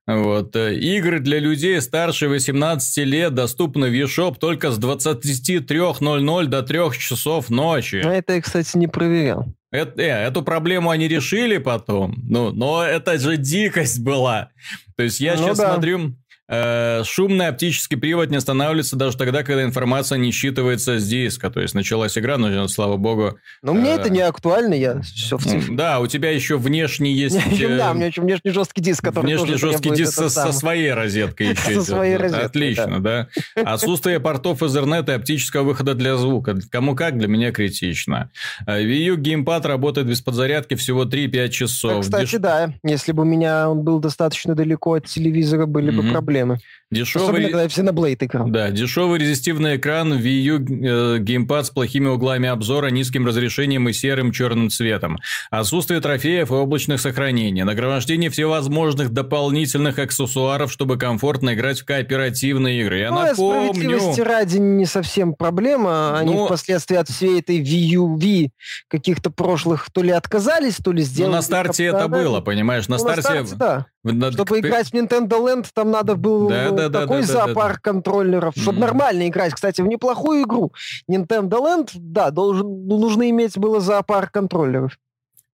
[0.05, 0.55] Вот.
[0.55, 6.79] Э, игры для людей старше 18 лет доступны в eShop только с 23.00 до 3
[6.97, 8.01] часов ночи.
[8.03, 9.45] А это я, кстати, не проверял.
[9.71, 12.15] Это, э, эту проблему они решили потом.
[12.27, 14.49] Ну, но это же дикость была.
[14.97, 15.73] То есть я ну, сейчас да.
[15.73, 16.15] смотрю,
[16.49, 21.51] шумный оптический привод не останавливается даже тогда, когда информация не считывается с диска.
[21.51, 23.37] То есть началась игра, но, слава богу...
[23.61, 25.75] Но мне это не актуально, я все в цифре.
[25.75, 27.35] Да, у тебя еще внешний есть...
[27.77, 31.75] Да, у меня еще внешний жесткий диск, который Внешний жесткий диск со своей розеткой еще
[31.75, 33.27] Со своей розеткой, Отлично, да.
[33.55, 36.57] Отсутствие портов Ethernet и оптического выхода для звука.
[36.71, 38.31] Кому как, для меня критично.
[38.65, 42.01] Э, Wii U геймпад работает без подзарядки всего 3-5 часов.
[42.01, 42.73] Кстати, да.
[42.83, 46.57] Если бы у меня он был достаточно далеко от телевизора, были бы проблемы проблемы.
[46.91, 47.27] Дешевый...
[47.27, 48.51] Особенно, когда все на Blade экран.
[48.51, 53.93] Да, дешевый резистивный экран, Wii U э, геймпад с плохими углами обзора, низким разрешением и
[53.93, 55.19] серым черным цветом.
[55.51, 57.61] Отсутствие трофеев и облачных сохранений.
[57.61, 62.97] Нагромождение всевозможных дополнительных аксессуаров, чтобы комфортно играть в кооперативные игры.
[62.97, 63.73] Я ну, напомню...
[63.73, 66.17] справедливости ради не совсем проблема.
[66.17, 66.47] Они Но...
[66.47, 68.49] впоследствии от всей этой Wii U V
[68.87, 71.29] каких-то прошлых то ли отказались, то ли сделали.
[71.29, 72.87] Ну, на старте это было, понимаешь?
[72.87, 73.21] На ну, старте...
[73.21, 73.85] На старте да.
[74.31, 78.53] Чтобы играть в Nintendo Land, там надо было да, да, да, такой да, зоопарк контроллеров,
[78.55, 78.81] чтобы mm-hmm.
[78.81, 79.53] нормально играть.
[79.53, 80.73] Кстати, в неплохую игру
[81.09, 84.97] Nintendo Land, да, должен, нужно иметь было зоопарк контроллеров.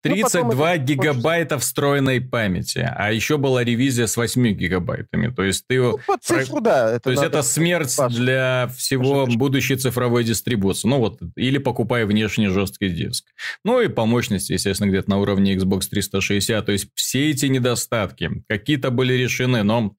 [0.04, 5.34] 32 ну, гигабайта встроенной памяти, а еще была ревизия с 8 гигабайтами.
[5.34, 5.82] То есть ты...
[5.82, 6.92] Ну, по цифру, да.
[6.92, 8.14] Это То есть это смерть паспорт.
[8.14, 10.90] для всего будущей цифровой дистрибуции.
[10.90, 13.26] Ну вот, или покупай внешний жесткий диск.
[13.64, 16.66] Ну и по мощности, естественно, где-то на уровне Xbox 360.
[16.66, 19.96] То есть все эти недостатки какие-то были решены, но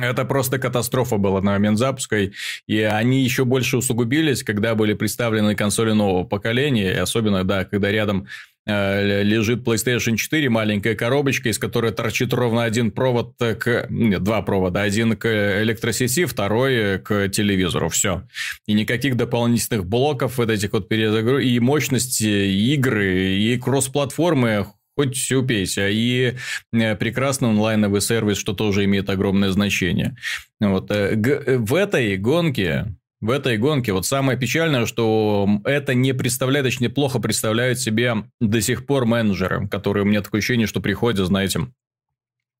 [0.00, 2.30] это просто катастрофа была на момент запуска,
[2.66, 7.90] и они еще больше усугубились, когда были представлены консоли нового поколения, и особенно, да, когда
[7.90, 8.26] рядом
[8.64, 13.86] э, лежит PlayStation 4, маленькая коробочка, из которой торчит ровно один провод к...
[13.90, 14.80] Нет, два провода.
[14.80, 17.90] Один к электросети, второй к телевизору.
[17.90, 18.22] Все.
[18.66, 21.42] И никаких дополнительных блоков вот этих вот перезагруз...
[21.42, 22.24] И мощности
[22.72, 25.88] игры, и кроссплатформы хоть упейся.
[25.88, 26.34] И
[26.72, 30.16] э, прекрасный онлайновый сервис, что тоже имеет огромное значение.
[30.60, 30.90] Вот.
[30.90, 31.16] Э,
[31.58, 37.20] в этой гонке в этой гонке вот самое печальное, что это не представляет, точнее, плохо
[37.20, 41.68] представляют себе до сих пор менеджеры, которые, у меня такое ощущение, что приходят, знаете,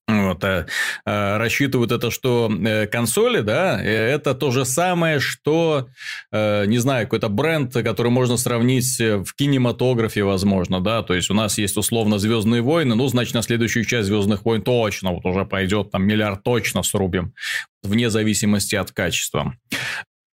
[0.09, 0.67] вот, а,
[1.05, 5.89] а, рассчитывают это, что э, консоли, да, э, это то же самое, что,
[6.33, 11.35] э, не знаю, какой-то бренд, который можно сравнить в кинематографе, возможно, да, то есть у
[11.35, 15.45] нас есть условно Звездные войны, ну, значит, на следующую часть Звездных войн точно вот уже
[15.45, 17.33] пойдет там миллиард точно срубим,
[17.83, 19.55] вне зависимости от качества.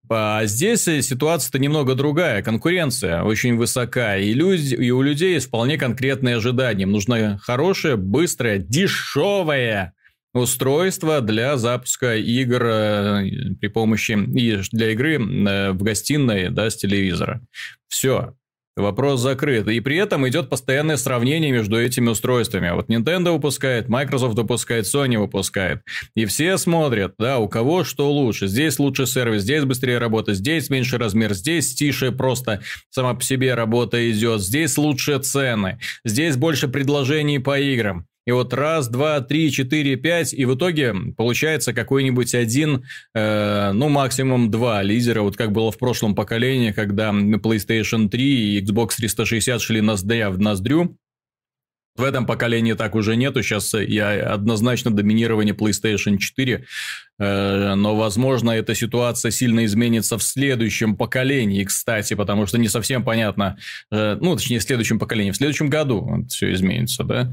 [0.10, 2.42] А здесь ситуация-то немного другая.
[2.44, 4.18] Конкуренция очень высока.
[4.18, 6.84] И, люди, и у людей есть вполне конкретные ожидания.
[6.84, 9.94] Им нужно хорошее, быстрое, дешевое
[10.34, 16.76] устройство для запуска игр э, при помощи и для игры э, в гостиной да, с
[16.76, 17.42] телевизора.
[17.88, 18.36] Все.
[18.76, 19.70] Вопрос закрыт.
[19.70, 22.72] И при этом идет постоянное сравнение между этими устройствами.
[22.72, 25.82] Вот Nintendo выпускает, Microsoft выпускает, Sony выпускает.
[26.14, 28.48] И все смотрят, да, у кого что лучше.
[28.48, 33.54] Здесь лучше сервис, здесь быстрее работа, здесь меньше размер, здесь тише просто сама по себе
[33.54, 38.06] работа идет, здесь лучше цены, здесь больше предложений по играм.
[38.26, 43.90] И вот раз, два, три, четыре, пять, и в итоге получается какой-нибудь один, э, ну
[43.90, 49.62] максимум два лидера, вот как было в прошлом поколении, когда PlayStation 3 и Xbox 360
[49.62, 50.98] шли ноздря в ноздрю.
[51.96, 56.66] В этом поколении так уже нету, сейчас я однозначно доминирование PlayStation 4,
[57.20, 63.06] э, но, возможно, эта ситуация сильно изменится в следующем поколении, кстати, потому что не совсем
[63.06, 63.58] понятно,
[63.92, 67.32] э, ну, точнее, в следующем поколении, в следующем году все изменится, да,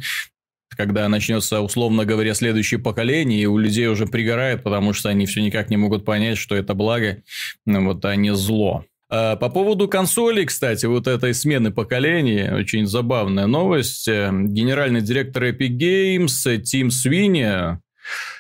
[0.77, 5.43] когда начнется, условно говоря, следующее поколение, и у людей уже пригорает, потому что они все
[5.43, 7.23] никак не могут понять, что это благо,
[7.67, 8.85] ну, вот, а не зло.
[9.15, 14.09] А по поводу консолей, кстати, вот этой смены поколений, очень забавная новость.
[14.09, 17.79] Генеральный директор Epic Games Тим Свинни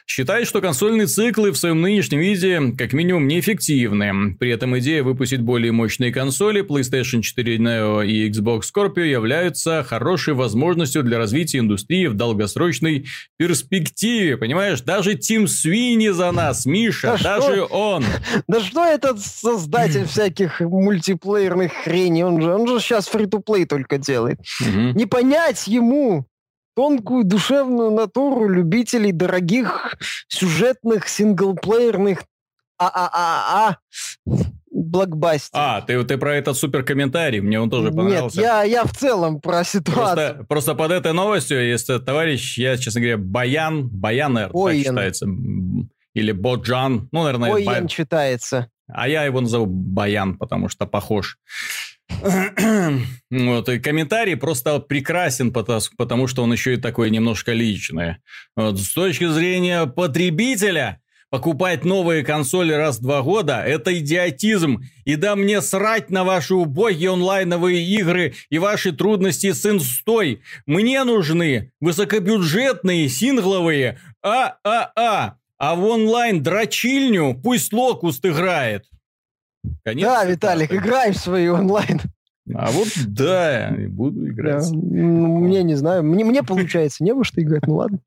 [0.06, 4.34] Считает, что консольные циклы в своем нынешнем виде как минимум неэффективны.
[4.38, 10.34] При этом идея выпустить более мощные консоли PlayStation 4 Neo и Xbox Scorpio являются хорошей
[10.34, 13.06] возможностью для развития индустрии в долгосрочной
[13.38, 14.36] перспективе.
[14.36, 17.66] Понимаешь, даже Тим Свини за нас, Миша, да даже что?
[17.66, 18.04] он.
[18.48, 24.40] Да что этот создатель всяких мультиплеерных хреней, он же, он же сейчас фри-то-плей только делает.
[24.60, 26.26] Не понять ему,
[26.74, 29.96] тонкую душевную натуру любителей дорогих
[30.28, 32.24] сюжетных синглплеерных
[32.78, 33.76] а-а-а-а
[34.70, 35.50] блокбастер.
[35.58, 38.38] А, ты, ты про этот супер комментарий, мне он тоже понравился.
[38.38, 40.04] Нет, я, я в целом про ситуацию.
[40.04, 45.26] Просто, просто под этой новостью есть товарищ, я, честно говоря, Баян, Баян, наверное, так читается.
[46.14, 47.54] Или Боджан, ну, наверное...
[47.54, 47.88] Оен Б...
[47.88, 48.68] читается.
[48.88, 51.38] А я его назову Баян, потому что похож.
[53.30, 58.16] Вот, и комментарий просто прекрасен, потому что он еще и такой немножко личный.
[58.56, 61.00] Вот, с точки зрения потребителя,
[61.32, 64.82] покупать новые консоли раз в два года– это идиотизм.
[65.06, 70.42] И да мне срать на ваши убогие онлайновые игры и ваши трудности с инстой.
[70.66, 75.38] Мне нужны высокобюджетные, сингловые а-а-а.
[75.56, 78.84] А в онлайн-дрочильню пусть Локуст играет.
[79.84, 82.00] Конец да, Виталик, играй в свои онлайн.
[82.54, 84.70] А вот да, буду играть.
[84.70, 87.98] Да, мне не знаю, мне, мне получается не во что играть, ну ладно.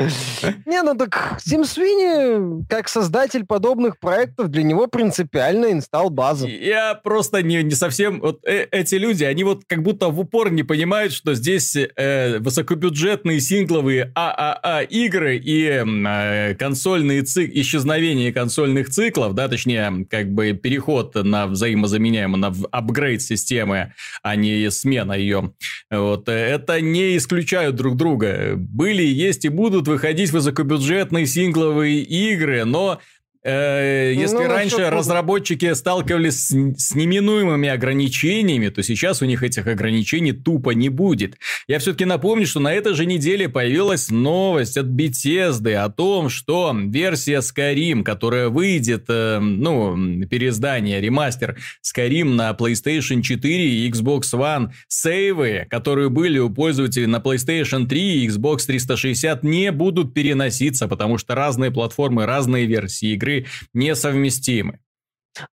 [0.66, 6.48] Не, ну так Тим Свини, как создатель подобных проектов, для него принципиально инстал база.
[6.48, 8.20] Я просто не, не совсем...
[8.20, 12.38] Вот э, эти люди, они вот как будто в упор не понимают, что здесь э,
[12.38, 17.50] высокобюджетные сингловые ААА игры и э, консольные цик...
[17.52, 24.70] исчезновение консольных циклов, да, точнее, как бы переход на взаимозаменяемый, на апгрейд системы, а не
[24.70, 25.54] смена ее.
[25.90, 26.28] Вот.
[26.28, 28.54] Э, это не исключают друг друга.
[28.56, 33.00] Были, есть и будут выходить высокобюджетные сингловые игры, но
[33.42, 40.32] если ну, раньше разработчики сталкивались с, с неминуемыми ограничениями, то сейчас у них этих ограничений
[40.32, 41.38] тупо не будет.
[41.66, 46.76] Я все-таки напомню, что на этой же неделе появилась новость от Bethesda о том, что
[46.76, 54.72] версия Skyrim, которая выйдет, э, ну, переиздание, ремастер Skyrim на PlayStation 4 и Xbox One,
[54.88, 61.16] сейвы, которые были у пользователей на PlayStation 3 и Xbox 360, не будут переноситься, потому
[61.16, 64.80] что разные платформы, разные версии игры игры несовместимы.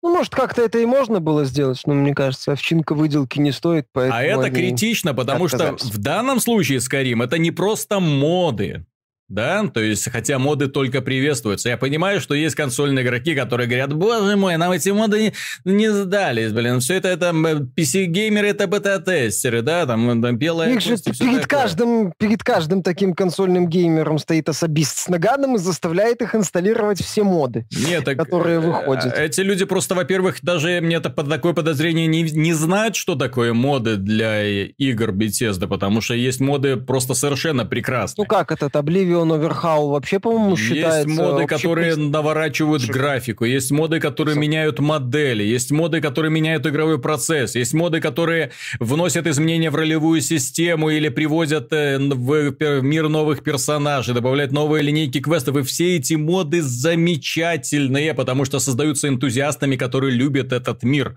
[0.02, 3.86] Ну, может, как-то это и можно было сделать, но мне кажется, овчинка выделки не стоит,
[3.94, 4.20] поэтому...
[4.20, 8.86] А это критично, потому что в данном случае, Скорим, это не просто моды.
[9.30, 11.68] Да, то есть, хотя моды только приветствуются.
[11.68, 15.34] Я понимаю, что есть консольные игроки, которые говорят, боже мой, нам эти моды
[15.66, 20.82] не, не сдались, блин, все это, это PC-геймеры, это бета-тестеры, да, там, там белая Их
[20.82, 26.34] же перед каждым, перед каждым таким консольным геймером стоит особист с наганом и заставляет их
[26.34, 29.14] инсталлировать все моды, Нет, так, которые э, выходят.
[29.14, 33.52] Эти люди просто, во-первых, даже мне это под такое подозрение не, не знают, что такое
[33.54, 38.24] моды для игр Bethesda, потому что есть моды просто совершенно прекрасные.
[38.24, 41.10] Ну как этот Oblivion Oblivion Overhaul вообще, по-моему, считается...
[41.10, 42.92] Есть моды, которые наворачивают Шик.
[42.92, 44.42] графику, есть моды, которые Шик.
[44.42, 50.22] меняют модели, есть моды, которые меняют игровой процесс, есть моды, которые вносят изменения в ролевую
[50.22, 56.14] систему или приводят э, в мир новых персонажей, добавляют новые линейки квестов, и все эти
[56.16, 61.16] моды замечательные, потому что создаются энтузиастами, которые любят этот мир.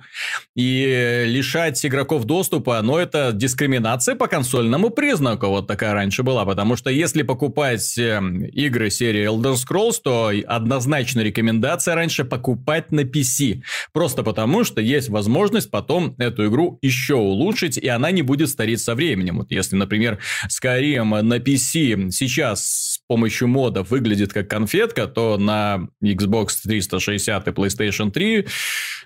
[0.57, 6.77] И лишать игроков доступа, но это дискриминация по консольному признаку, вот такая раньше была, потому
[6.77, 13.01] что если покупать есть эм, игры серии Elder Scrolls, то однозначно рекомендация раньше покупать на
[13.01, 13.63] PC.
[13.93, 18.81] Просто потому, что есть возможность потом эту игру еще улучшить, и она не будет стареть
[18.81, 19.39] со временем.
[19.39, 25.89] Вот если, например, Skyrim на PC сейчас с помощью модов выглядит как конфетка, то на
[26.03, 28.47] Xbox 360 и PlayStation 3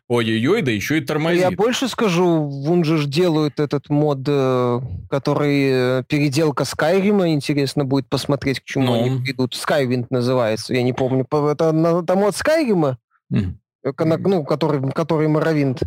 [0.08, 1.40] ой-ой-ой, да еще и тормозит.
[1.40, 8.08] Я больше скажу, вон же делают этот мод, э, который э, переделка Skyrim, интересно будет
[8.08, 9.04] посмотреть, к чему ну.
[9.04, 9.54] они придут.
[9.54, 11.26] Skywind называется, я не помню.
[11.30, 11.70] Это,
[12.02, 12.96] это мод Skyrim?
[13.32, 13.54] Mm.
[13.84, 15.82] Ну, который, который Моровинт.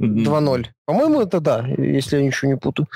[0.00, 0.66] 2.0.
[0.84, 2.86] По-моему, это да, если я ничего не путаю.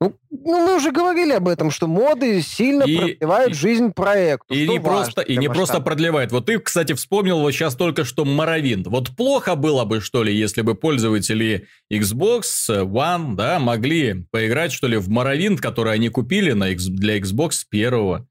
[0.00, 4.54] Ну, ну, мы уже говорили об этом, что моды сильно и, продлевают и, жизнь проекту.
[4.54, 6.32] И не, просто, и не просто продлевают.
[6.32, 8.86] Вот ты, кстати, вспомнил вот сейчас только что Моровинт.
[8.86, 14.86] Вот плохо было бы, что ли, если бы пользователи Xbox One, да, могли поиграть, что
[14.88, 18.26] ли, в Моровинт, который они купили на, для Xbox первого.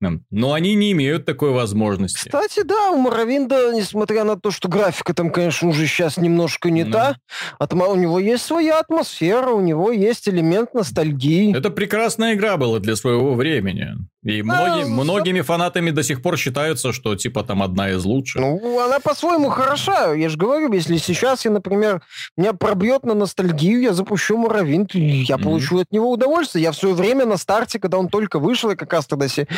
[0.00, 2.26] Но они не имеют такой возможности.
[2.26, 6.82] Кстати, да, у Моровинда, несмотря на то, что графика там, конечно, уже сейчас немножко не
[6.82, 6.92] mm.
[6.92, 7.16] та,
[7.58, 11.56] атма, у него есть своя атмосфера, у него есть элемент ностальгии.
[11.56, 13.96] Это прекрасная игра была для своего времени.
[14.28, 18.42] И многие, многими фанатами до сих пор считаются, что типа там одна из лучших.
[18.42, 20.12] Ну, она по-своему хороша.
[20.12, 22.02] Я же говорю, если сейчас я, например,
[22.36, 25.42] меня пробьет на ностальгию, я запущу Муравинт, я mm-hmm.
[25.42, 26.62] получу от него удовольствие.
[26.62, 29.48] Я в свое время на старте, когда он только вышел, я как раз тогда себе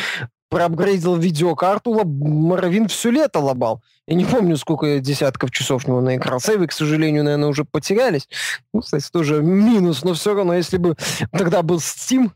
[0.49, 2.07] проапгрейдил видеокарту, лоб...
[2.07, 3.81] Моровин все лето лобал.
[4.07, 6.39] Я не помню, сколько десятков часов в него наиграл.
[6.39, 8.27] Сейвы, к сожалению, наверное, уже потерялись.
[8.73, 10.95] Ну, кстати, тоже минус, но все равно, если бы
[11.31, 12.31] тогда был Steam,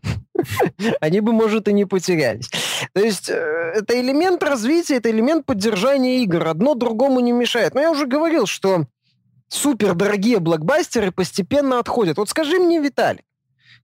[1.01, 2.49] они бы, может, и не потерялись.
[2.93, 6.47] То есть э, это элемент развития, это элемент поддержания игр.
[6.47, 7.74] Одно другому не мешает.
[7.74, 8.86] Но я уже говорил, что
[9.47, 12.18] супер дорогие блокбастеры постепенно отходят.
[12.18, 13.24] Вот скажи мне, Виталий,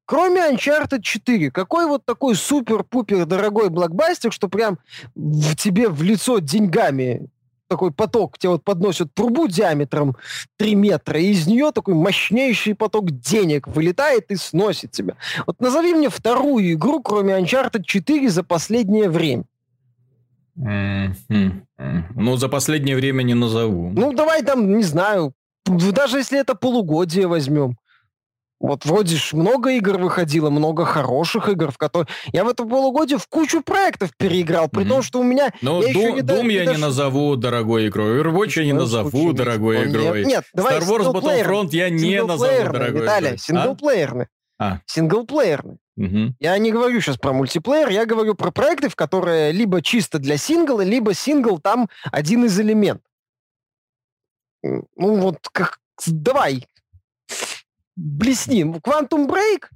[0.06, 4.78] Кроме Uncharted 4, какой вот такой супер-пупер дорогой блокбастер, что прям
[5.16, 7.30] в тебе в лицо деньгами
[7.72, 10.17] такой поток, тебе вот подносят трубу диаметром
[10.57, 15.15] 3 метра, и из нее такой мощнейший поток денег вылетает и сносит тебя.
[15.47, 19.45] Вот назови мне вторую игру, кроме Uncharted 4, за последнее время.
[20.57, 22.03] Mm-hmm.
[22.15, 23.89] Ну, за последнее время не назову.
[23.95, 25.32] Ну, давай там, не знаю,
[25.65, 27.78] даже если это полугодие возьмем.
[28.62, 32.07] Вот вроде ж много игр выходило, много хороших игр, в которые...
[32.32, 34.89] Я в этом полугодие в кучу проектов переиграл, при mm-hmm.
[34.89, 35.51] том, что у меня...
[35.62, 39.86] Ну, я Doom, не, Doom я не назову дорогой игрой, Overwatch я не назову дорогой
[39.86, 40.26] игрой.
[40.26, 43.38] Нет, давай Star Wars Battlefront я не назову дорогой игрой.
[43.39, 44.28] синглплеерный.
[44.59, 44.80] А?
[44.86, 45.78] Синглплеерный.
[45.97, 46.36] Угу.
[46.39, 50.38] Я не говорю сейчас про мультиплеер, я говорю про проекты, в которые либо чисто для
[50.38, 53.05] сингла, либо сингл там один из элементов.
[54.62, 56.68] Ну вот, как, давай,
[57.96, 58.64] блесни.
[58.64, 59.70] Quantum Break?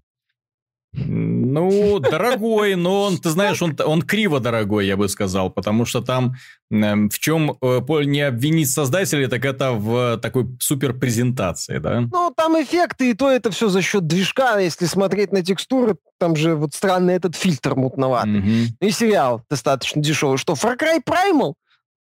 [0.98, 6.02] Ну, дорогой, но он, ты знаешь, он, он криво дорогой, я бы сказал, потому что
[6.02, 6.36] там
[6.72, 12.02] э, в чем э, не обвинить создателей, так это в такой супер презентации, да?
[12.02, 16.36] Ну, там эффекты, и то это все за счет движка, если смотреть на текстуры, там
[16.36, 18.40] же вот странный этот фильтр мутноватый.
[18.40, 18.78] Угу.
[18.80, 20.38] И сериал достаточно дешевый.
[20.38, 21.56] Что, Far Cry Primal?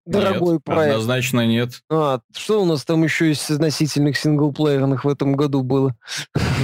[0.05, 0.93] Дорогой нет, проект.
[0.93, 1.81] Однозначно нет.
[1.89, 5.95] А, что у нас там еще из относительных синглплеерных в этом году было?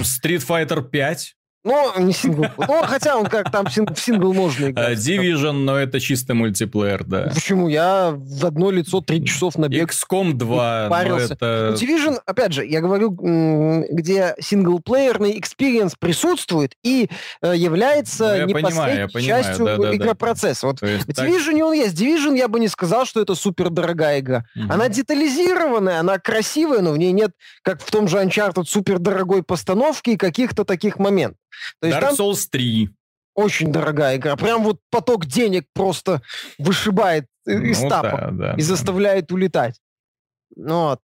[0.01, 1.35] Street Fighter 5.
[1.65, 2.45] Ну, не сингл.
[2.57, 4.97] Ну, хотя он как там в сингл можно играть.
[4.97, 7.31] Division, но это чисто мультиплеер, да.
[7.33, 7.67] Почему?
[7.67, 9.91] Я в одно лицо три часов набегал.
[9.91, 11.33] XCOM 2, парился.
[11.33, 11.75] Это...
[11.77, 17.09] Division, опять же, я говорю, где синглплеерный experience присутствует и
[17.41, 20.65] э, является ну, непосредственной частью да, да, игропроцесса.
[20.67, 21.65] Вот есть, в Division так...
[21.65, 22.01] он есть.
[22.01, 24.45] Division я бы не сказал, что это супер дорогая игра.
[24.55, 24.71] Угу.
[24.71, 27.31] Она детализированная, она красивая, но в ней нет,
[27.63, 31.37] как в том же Uncharted, супер дорогой постановки и каких-то таких моментов.
[31.81, 32.89] То есть Dark Souls 3.
[33.35, 34.35] Очень дорогая игра.
[34.35, 36.21] Прям вот поток денег просто
[36.57, 38.63] вышибает из ну, тапа да, да, и да.
[38.63, 39.79] заставляет улетать.
[40.55, 41.01] Ну вот.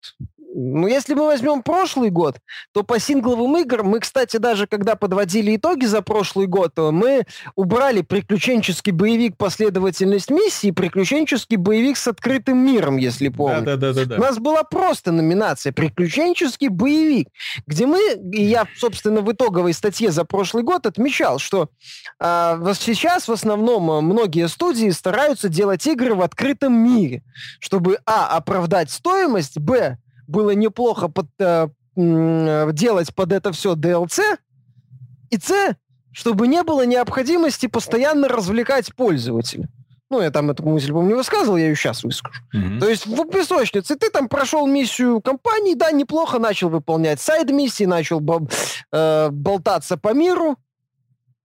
[0.55, 2.37] Ну, если мы возьмем прошлый год,
[2.73, 7.25] то по сингловым играм мы, кстати, даже когда подводили итоги за прошлый год, мы
[7.55, 13.61] убрали приключенческий боевик «Последовательность миссии» и приключенческий боевик с открытым миром, если помните.
[13.61, 17.29] Да, да, да, да, У нас была просто номинация «Приключенческий боевик»,
[17.65, 17.99] где мы,
[18.31, 21.69] и я, собственно, в итоговой статье за прошлый год отмечал, что
[22.19, 27.23] э, сейчас в основном многие студии стараются делать игры в открытом мире,
[27.59, 29.97] чтобы, а, оправдать стоимость, б,
[30.27, 34.21] было неплохо под, э, делать под это все DLC,
[35.29, 35.75] и С,
[36.11, 39.67] чтобы не было необходимости постоянно развлекать пользователя.
[40.09, 42.39] Ну, я там эту мысль, помню, высказывал, я ее сейчас выскажу.
[42.53, 42.79] Mm-hmm.
[42.79, 48.19] То есть в песочнице ты там прошел миссию компании, да, неплохо начал выполнять сайд-миссии, начал
[48.19, 48.47] бо-
[48.91, 50.57] э, болтаться по миру,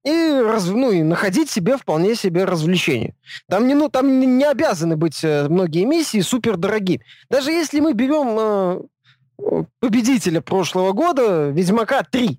[0.08, 3.14] и, раз, ну, и находить себе вполне себе развлечение.
[3.48, 7.00] Там не, ну, там не обязаны быть э, многие миссии супер дорогие.
[7.30, 8.36] Даже если мы берем
[9.38, 12.38] э, победителя прошлого года, Ведьмака 3.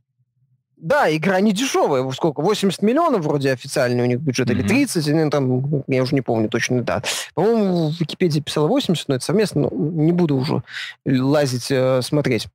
[0.78, 2.09] Да, игра не дешевая.
[2.11, 2.41] Сколько?
[2.41, 4.53] 80 миллионов вроде официальный у них бюджет, mm-hmm.
[4.53, 7.03] или 30, ну, там, я уже не помню точно, да.
[7.34, 10.63] По-моему, в Википедии писала 80, но это совместно, но не буду уже
[11.05, 12.47] лазить, э, смотреть.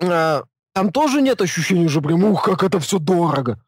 [0.00, 3.58] А, там тоже нет ощущения уже прям, ух, как это все дорого.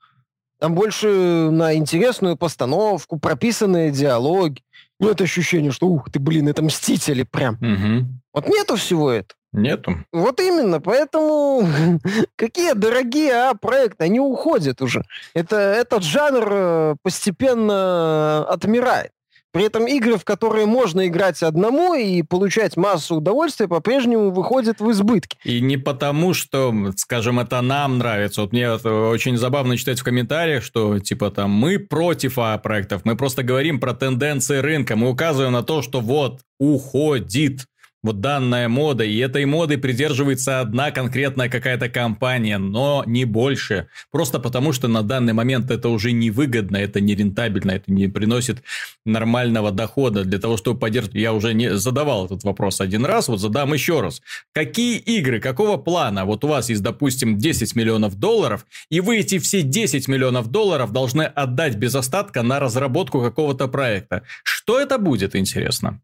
[0.58, 1.08] Там больше
[1.50, 4.62] на интересную постановку, прописанные диалоги.
[4.98, 7.56] Нет ощущения, что, ух ты, блин, это мстители прям.
[7.56, 8.06] Угу.
[8.32, 9.36] Вот нету всего этого.
[9.52, 10.04] Нету.
[10.12, 11.66] Вот именно, поэтому
[12.36, 15.04] какие дорогие а, проекты, они уходят уже.
[15.34, 19.12] Это, этот жанр э, постепенно отмирает.
[19.56, 24.90] При этом игры, в которые можно играть одному и получать массу удовольствия, по-прежнему выходят в
[24.90, 25.38] избытке.
[25.44, 28.42] И не потому, что, скажем, это нам нравится.
[28.42, 33.16] Вот мне очень забавно читать в комментариях, что типа там мы против а проектов, мы
[33.16, 37.64] просто говорим про тенденции рынка, мы указываем на то, что вот уходит
[38.06, 43.88] вот данная мода, и этой моды придерживается одна конкретная какая-то компания, но не больше.
[44.10, 48.62] Просто потому, что на данный момент это уже невыгодно, это не рентабельно, это не приносит
[49.04, 50.24] нормального дохода.
[50.24, 54.00] Для того, чтобы поддерживать, я уже не задавал этот вопрос один раз, вот задам еще
[54.00, 54.22] раз.
[54.52, 56.24] Какие игры, какого плана?
[56.24, 60.92] Вот у вас есть, допустим, 10 миллионов долларов, и вы эти все 10 миллионов долларов
[60.92, 64.22] должны отдать без остатка на разработку какого-то проекта.
[64.44, 66.00] Что это будет, интересно?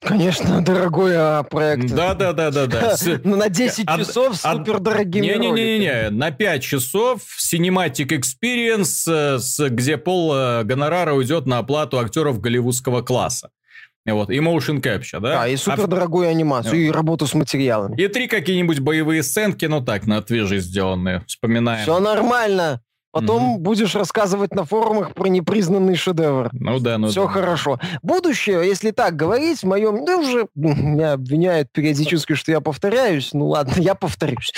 [0.00, 1.92] Конечно, дорогой а, проект.
[1.92, 2.96] Да, да, да, да, да.
[3.24, 9.98] Ну, на 10 часов с супер дорогими Не-не-не, на 5 часов Cinematic Experience, э, где
[9.98, 13.50] пол э, гонорара уйдет на оплату актеров голливудского класса.
[14.06, 15.40] Вот, и motion capture, да?
[15.40, 16.30] Да, и супер дорогую а...
[16.30, 18.00] анимацию, и работу с материалами.
[18.00, 21.82] И три какие-нибудь боевые сценки, ну так, на отвяжи сделанные, вспоминаем.
[21.82, 22.80] Все нормально.
[23.12, 23.60] Потом угу.
[23.60, 26.50] будешь рассказывать на форумах про непризнанный шедевр.
[26.52, 27.32] Ну да, ну Все да.
[27.32, 27.80] хорошо.
[28.02, 30.04] Будущее, если так говорить, в моем...
[30.04, 33.30] Да уже меня обвиняют периодически, что я повторяюсь.
[33.32, 34.52] Ну ладно, я повторюсь.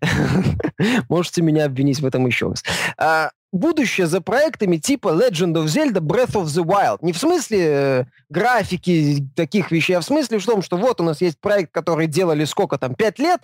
[1.08, 2.62] Можете меня обвинить в этом еще раз.
[2.96, 6.98] А, будущее за проектами типа Legend of Zelda Breath of the Wild.
[7.00, 11.04] Не в смысле э, графики таких вещей, а в смысле в том, что вот у
[11.04, 13.40] нас есть проект, который делали сколько там, пять лет,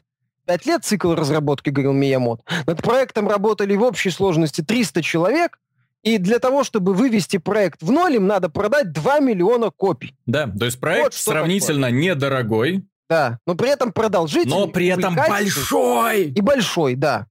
[0.47, 2.41] Пять лет цикл разработки, говорил Миямот.
[2.67, 5.59] Над проектом работали в общей сложности 300 человек,
[6.03, 10.17] и для того, чтобы вывести проект в ноль, им надо продать 2 миллиона копий.
[10.27, 12.01] Да, то есть проект вот сравнительно такое.
[12.01, 12.85] недорогой.
[13.09, 14.57] Да, но при этом продолжительный.
[14.57, 16.31] Но при этом большой!
[16.31, 17.27] И большой, да.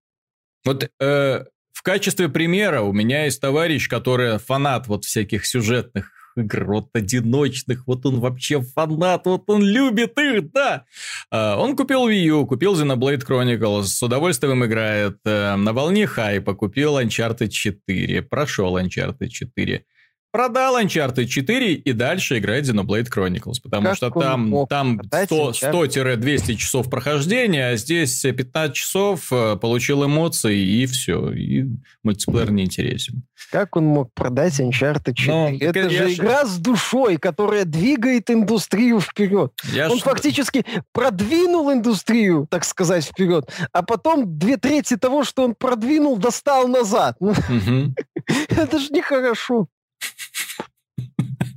[0.64, 1.44] Вот э,
[1.74, 8.06] в качестве примера у меня есть товарищ, который фанат вот всяких сюжетных игр, одиночных, вот
[8.06, 10.86] он вообще фанат, вот он любит их, да.
[11.30, 16.54] А, он купил Wii U, купил Xenoblade Chronicles, с удовольствием играет, э, на волне хайпа
[16.54, 19.86] купил Uncharted 4, прошел Uncharted 4
[20.32, 26.90] продал Uncharted 4 и дальше играет Xenoblade Chronicles, потому как что там, там 100-200 часов
[26.90, 31.66] прохождения, а здесь 15 часов э, получил эмоции и все, и
[32.04, 33.24] мультиплеер не интересен.
[33.52, 35.34] Как он мог продать Uncharted 4?
[35.34, 39.52] Но, Это же игра с душой, которая двигает индустрию вперед.
[39.74, 40.04] Я он ш...
[40.04, 46.68] фактически продвинул индустрию, так сказать, вперед, а потом две трети того, что он продвинул, достал
[46.68, 47.18] назад.
[48.50, 49.68] Это же нехорошо.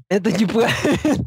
[0.09, 1.27] Это неправильно.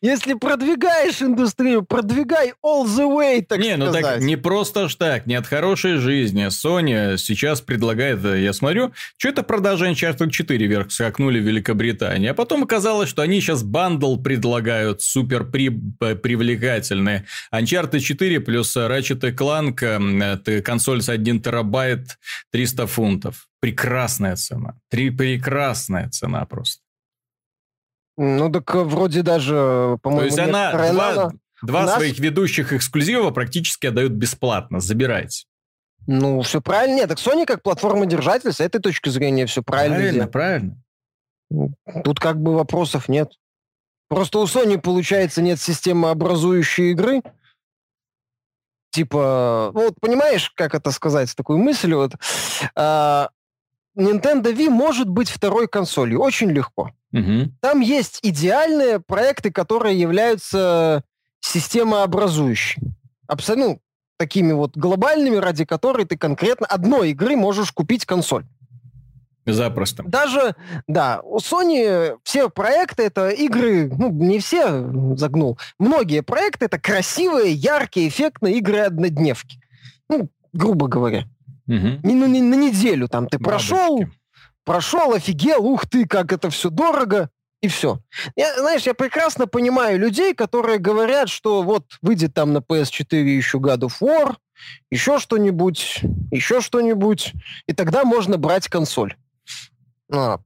[0.00, 3.78] Если продвигаешь индустрию, продвигай all the way, так не, сказать.
[3.78, 6.46] ну так не просто ж так, не от хорошей жизни.
[6.46, 12.28] Sony сейчас предлагает, э, я смотрю, что это продажи Uncharted 4 вверх скакнули в Великобритании,
[12.30, 17.26] а потом оказалось, что они сейчас бандл предлагают супер при, привлекательные.
[17.52, 22.18] Uncharted 4 плюс Ratchet Clank, это консоль с 1 терабайт,
[22.50, 23.46] 300 фунтов.
[23.60, 24.78] Прекрасная цена.
[24.88, 26.82] Три прекрасная цена просто.
[28.16, 31.32] Ну, так э, вроде даже, по-моему, То есть она два,
[31.62, 31.96] два нас...
[31.96, 34.80] своих ведущих эксклюзива практически отдают бесплатно.
[34.80, 35.46] Забирайте.
[36.06, 36.96] Ну, все правильно.
[36.96, 39.96] Нет, так Sony как платформа-держатель, с этой точки зрения все правильно.
[39.96, 40.32] Правильно, делает.
[40.32, 40.76] правильно.
[42.04, 43.32] Тут как бы вопросов нет.
[44.08, 47.22] Просто у Sony, получается, нет системы образующей игры.
[48.92, 52.12] Типа, ну, вот понимаешь, как это сказать, такую мысль вот.
[52.74, 53.28] А,
[53.96, 56.20] Nintendo Wii может быть второй консолью.
[56.20, 56.92] Очень легко.
[57.12, 57.52] Угу.
[57.60, 61.02] Там есть идеальные проекты, которые являются
[61.40, 62.94] системообразующими.
[63.26, 63.80] Абсолютно ну,
[64.18, 68.44] такими вот глобальными, ради которой ты конкретно одной игры можешь купить консоль.
[69.46, 70.02] Запросто.
[70.04, 70.56] Даже,
[70.88, 74.84] да, у Sony все проекты это игры, ну, не все
[75.14, 79.60] загнул, многие проекты это красивые, яркие, эффектные игры-однодневки.
[80.08, 81.28] Ну, грубо говоря.
[81.68, 82.00] Угу.
[82.02, 84.04] Ну, не на неделю там ты прошел,
[84.64, 87.30] прошел, офигел, ух ты, как это все дорого,
[87.62, 88.00] и все.
[88.36, 93.58] Я, знаешь, я прекрасно понимаю людей, которые говорят, что вот выйдет там на PS4 еще
[93.58, 94.36] God of War,
[94.90, 96.00] еще что-нибудь,
[96.30, 97.32] еще что-нибудь,
[97.66, 99.16] и тогда можно брать консоль.
[100.08, 100.42] Вот.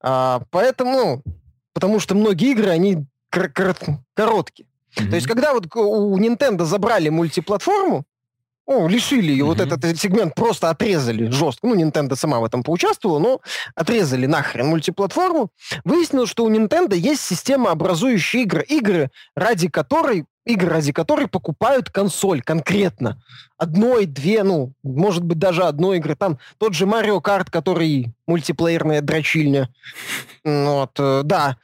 [0.00, 1.34] А, поэтому, ну,
[1.72, 4.68] потому что многие игры, они кор- кор- короткие.
[4.96, 5.08] Mm-hmm.
[5.08, 8.04] То есть, когда вот у Nintendo забрали мультиплатформу,
[8.66, 9.46] ну, лишили ее, mm-hmm.
[9.46, 11.66] вот этот сегмент просто отрезали жестко.
[11.66, 13.40] Ну, Nintendo сама в этом поучаствовала, но
[13.74, 15.50] отрезали нахрен мультиплатформу.
[15.84, 18.60] Выяснилось, что у Nintendo есть система образующих игр.
[18.60, 23.20] Игры, ради которой игры, ради которой покупают консоль конкретно.
[23.64, 26.14] Одной, две, ну, может быть, даже одной игры.
[26.14, 29.68] Там тот же Марио Карт, который мультиплеерная дрочильня.
[30.44, 31.56] Вот, э, да.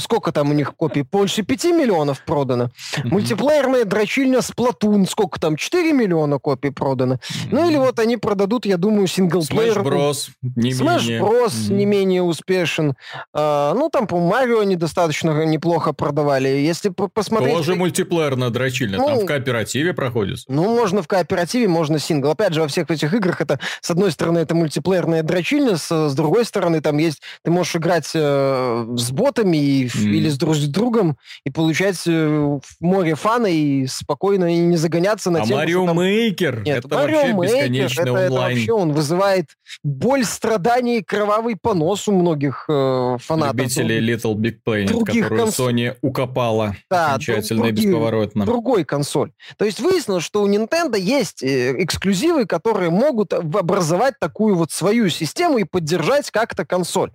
[0.00, 1.02] Сколько там у них копий?
[1.02, 2.64] Больше 5 миллионов продано.
[2.64, 3.08] Mm-hmm.
[3.08, 5.08] Мультиплеерная дрочильня Splatoon.
[5.08, 5.56] Сколько там?
[5.56, 7.14] 4 миллиона копий продано.
[7.14, 7.48] Mm-hmm.
[7.50, 9.78] Ну или вот они продадут, я думаю, синглплеер.
[9.78, 10.28] Smash Bros.
[10.56, 11.20] Не Smash менее.
[11.22, 11.46] Bros.
[11.48, 11.74] Mm-hmm.
[11.74, 12.94] не менее успешен.
[13.32, 16.48] А, ну, там, по Марио они достаточно неплохо продавали.
[16.48, 17.54] Если посмотреть...
[17.54, 18.98] Тоже мультиплеерная дрочильня.
[18.98, 20.40] Ну, там в кооперативе проходит.
[20.48, 21.37] Ну, можно в кооперативе,
[21.68, 22.30] можно сингл.
[22.30, 26.14] Опять же, во всех этих играх это, с одной стороны, это мультиплеерная дрочильня, с с
[26.14, 30.00] другой стороны, там есть, ты можешь играть э, с ботами и, mm.
[30.00, 35.30] или с, друг, с другом и получать э, море фана и спокойно и не загоняться
[35.30, 38.30] на а тему, Марио Мейкер, Нет, это Марио вообще Мейкер, бесконечный это, онлайн.
[38.30, 39.46] Это вообще он вызывает
[39.82, 43.56] боль, страдания и кровавый понос у многих э, фанатов.
[43.56, 45.58] Любителей Little Big Planet, которую конс...
[45.58, 48.44] Sony укопала да, окончательно другие, и бесповоротно.
[48.44, 49.32] Другой консоль.
[49.56, 55.08] То есть выяснилось, что у Nintendo есть э, эксклюзивы, которые могут образовать такую вот свою
[55.08, 57.12] систему и поддержать как-то консоль.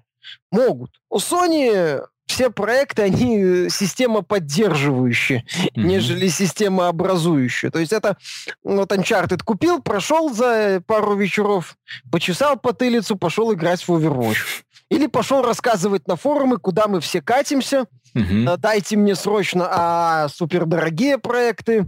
[0.51, 0.91] Могут.
[1.09, 5.69] У Sony все проекты, они система поддерживающие, mm-hmm.
[5.75, 7.69] нежели система образующая.
[7.69, 8.17] То есть это
[8.63, 11.75] вот Uncharted купил, прошел за пару вечеров,
[12.11, 14.63] почесал потылицу, пошел играть в Overwatch.
[14.89, 17.85] Или пошел рассказывать на форумы, куда мы все катимся.
[18.15, 18.57] Mm-hmm.
[18.57, 21.87] Дайте мне срочно а, супердорогие проекты,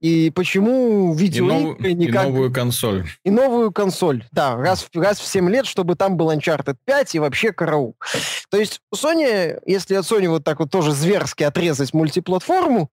[0.00, 1.98] и почему видеоигры и нов...
[1.98, 2.24] никак...
[2.26, 3.06] И новую консоль.
[3.24, 7.18] И новую консоль, да, раз, раз в 7 лет, чтобы там был Uncharted 5 и
[7.18, 7.96] вообще караул.
[8.50, 12.90] То есть у Sony, если от Sony вот так вот тоже зверски отрезать мультиплатформу,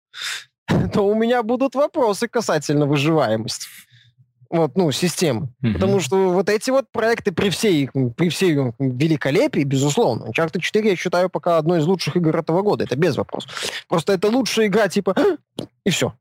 [0.93, 3.67] то у меня будут вопросы касательно выживаемости
[4.53, 5.49] вот, ну, системы.
[5.63, 5.73] Mm-hmm.
[5.73, 10.95] Потому что вот эти вот проекты при всей, при всей великолепии, безусловно, Uncharted 4, я
[10.95, 12.83] считаю, пока одной из лучших игр этого года.
[12.83, 13.51] Это без вопросов.
[13.89, 15.15] Просто это лучшая игра, типа,
[15.83, 16.13] и все.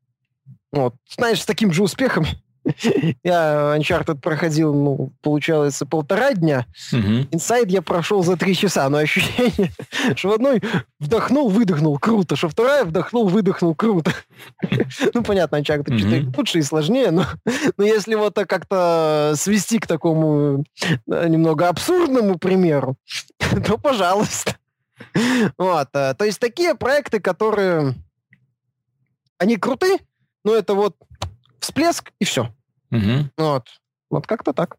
[0.73, 0.95] Вот.
[1.17, 2.27] Знаешь, с таким же успехом
[3.25, 6.67] я Uncharted проходил, ну, получается, полтора дня.
[6.93, 9.73] Inside я прошел за три часа, но ощущение,
[10.17, 10.63] что в одной
[11.01, 14.13] вдохнул, выдохнул, круто, что вторая вдохнул, выдохнул, круто.
[15.15, 17.27] ну, понятно, Uncharted 4 лучше и сложнее, но,
[17.77, 20.65] но если вот так как-то свести к такому
[21.07, 22.97] немного абсурдному примеру,
[23.67, 24.57] то пожалуйста.
[25.59, 27.95] вот, э, то есть такие проекты, которые...
[29.39, 29.99] Они крутые
[30.45, 30.97] ну, это вот
[31.61, 32.53] всплеск и все.
[32.91, 33.31] Угу.
[33.37, 33.69] Вот.
[34.11, 34.77] Вот как-то так.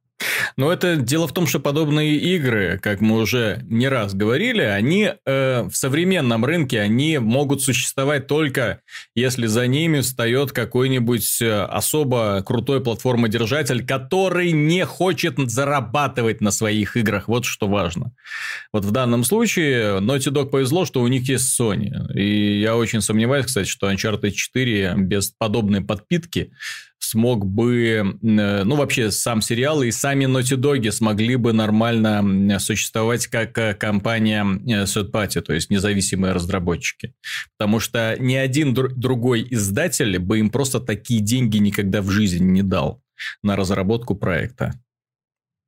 [0.56, 5.12] Но это дело в том, что подобные игры, как мы уже не раз говорили, они
[5.26, 8.82] э, в современном рынке они могут существовать только
[9.16, 16.98] если за ними встает какой-нибудь э, особо крутой платформодержатель, который не хочет зарабатывать на своих
[16.98, 17.28] играх.
[17.28, 18.14] Вот что важно.
[18.72, 21.90] Вот в данном случае Naughty Dog повезло, что у них есть Sony.
[22.16, 26.52] И я очень сомневаюсь, кстати, что Uncharted 4 без подобной подпитки
[27.04, 33.28] смог бы, э, ну, вообще сам сериал и сами Naughty Dog смогли бы нормально существовать
[33.28, 37.14] как э, компания э, Third Party, то есть независимые разработчики.
[37.58, 42.46] Потому что ни один др- другой издатель бы им просто такие деньги никогда в жизни
[42.46, 43.02] не дал
[43.42, 44.74] на разработку проекта.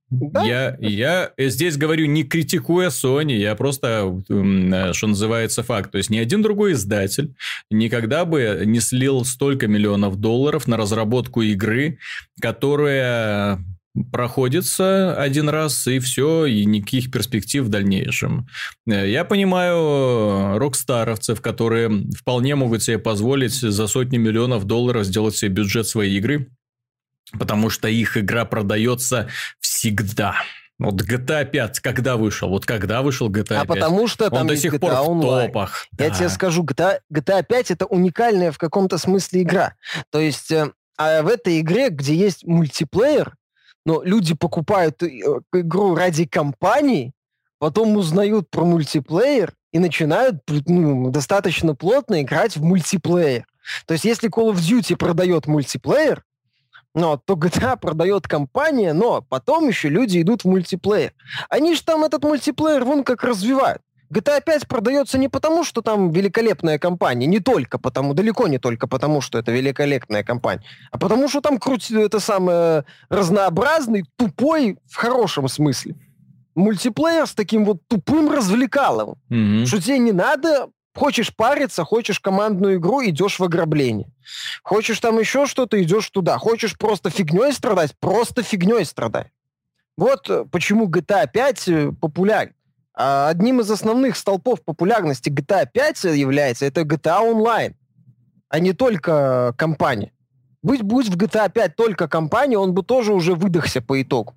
[0.09, 0.43] Да?
[0.43, 5.91] Я, я здесь говорю не критикуя Sony, я просто, что называется, факт.
[5.91, 7.35] То есть, ни один другой издатель
[7.71, 11.97] никогда бы не слил столько миллионов долларов на разработку игры,
[12.39, 13.59] которая
[14.11, 18.47] проходится один раз и все, и никаких перспектив в дальнейшем.
[18.85, 25.87] Я понимаю рокстаровцев, которые вполне могут себе позволить за сотни миллионов долларов сделать себе бюджет
[25.87, 26.49] своей игры,
[27.39, 29.29] потому что их игра продается
[29.85, 30.35] всегда.
[30.77, 32.49] Вот GTA 5 когда вышел?
[32.49, 33.57] Вот когда вышел GTA 5?
[33.61, 35.43] А потому что там Он до сих GTA пор Online.
[35.43, 35.87] в топах.
[35.97, 36.15] Я да.
[36.15, 39.75] тебе скажу, GTA, GTA 5 это уникальная в каком-то смысле игра.
[40.09, 43.35] То есть э, а в этой игре, где есть мультиплеер,
[43.85, 45.07] но люди покупают э,
[45.53, 47.13] игру ради компании,
[47.59, 53.45] потом узнают про мультиплеер и начинают ну, достаточно плотно играть в мультиплеер.
[53.85, 56.23] То есть если Call of Duty продает мультиплеер,
[56.95, 61.13] но то GTA продает компания, но потом еще люди идут в мультиплеер.
[61.49, 63.81] Они же там этот мультиплеер вон как развивают.
[64.13, 68.87] GTA 5 продается не потому, что там великолепная компания, не только потому, далеко не только
[68.87, 74.95] потому, что это великолепная компания, а потому что там крути, это самое разнообразный, тупой в
[74.95, 75.95] хорошем смысле.
[76.53, 79.65] Мультиплеер с таким вот тупым развлекалом, mm-hmm.
[79.65, 84.07] что тебе не надо Хочешь париться, хочешь командную игру, идешь в ограбление.
[84.63, 86.37] Хочешь там еще что-то, идешь туда.
[86.37, 89.31] Хочешь просто фигней страдать, просто фигней страдай.
[89.97, 92.53] Вот э, почему GTA 5 э, популярен.
[92.93, 97.75] А одним из основных столпов популярности GTA 5 является это GTA Online,
[98.47, 100.13] а не только компания.
[100.63, 104.33] Быть будь в GTA 5 только компания, он бы тоже уже выдохся по итогу.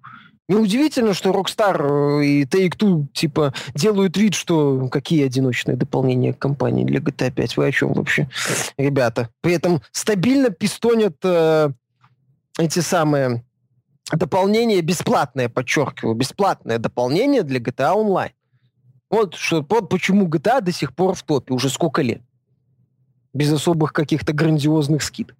[0.49, 7.31] Неудивительно, что Rockstar и Take-Two типа делают вид, что какие одиночные дополнения компании для GTA
[7.31, 7.57] 5.
[7.59, 8.31] Вы о чем вообще,
[8.79, 9.29] ребята?
[9.43, 11.71] При этом стабильно пистонят э,
[12.59, 13.45] эти самые
[14.11, 18.33] дополнения бесплатные, подчеркиваю, бесплатное дополнение для GTA Online.
[19.11, 22.23] Вот, что, вот почему GTA до сих пор в топе уже сколько лет.
[23.35, 25.37] Без особых каких-то грандиозных скидок.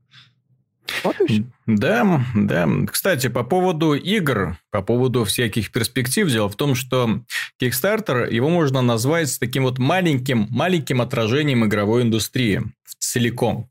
[1.67, 2.69] Да, да.
[2.91, 7.21] Кстати, по поводу игр, по поводу всяких перспектив, дело в том, что
[7.63, 12.63] Kickstarter, его можно назвать таким вот маленьким, маленьким отражением игровой индустрии
[12.99, 13.69] целиком.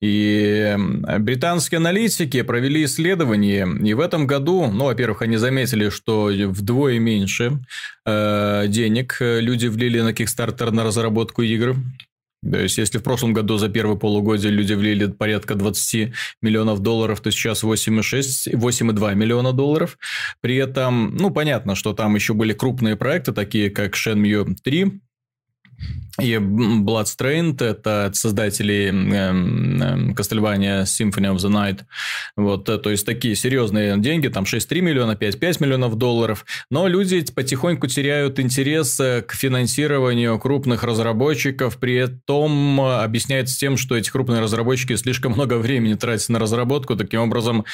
[0.00, 0.76] И
[1.18, 7.58] британские аналитики провели исследование, и в этом году, ну, во-первых, они заметили, что вдвое меньше
[8.06, 11.74] э, денег люди влили на Kickstarter на разработку игр,
[12.42, 17.20] то есть, если в прошлом году за первое полугодие люди влили порядка 20 миллионов долларов,
[17.20, 19.98] то сейчас 8,6, 8,2 миллиона долларов.
[20.40, 25.00] При этом, ну, понятно, что там еще были крупные проекты, такие как Shenmue 3,
[26.20, 31.84] и Bloodstrained– это создатели э, Castlevania Symphony of the Night.
[32.36, 36.44] Вот, э, то есть, такие серьезные деньги, там 6,3 миллиона, 5,5 миллионов долларов.
[36.70, 43.96] Но люди потихоньку теряют интерес э, к финансированию крупных разработчиков, при этом объясняется тем, что
[43.96, 46.96] эти крупные разработчики слишком много времени тратят на разработку.
[46.96, 47.64] Таким образом,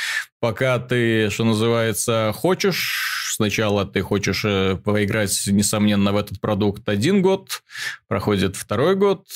[0.41, 7.23] пока ты, что называется, хочешь, сначала ты хочешь э, поиграть, несомненно, в этот продукт один
[7.23, 7.63] год,
[8.07, 9.27] проходит второй год,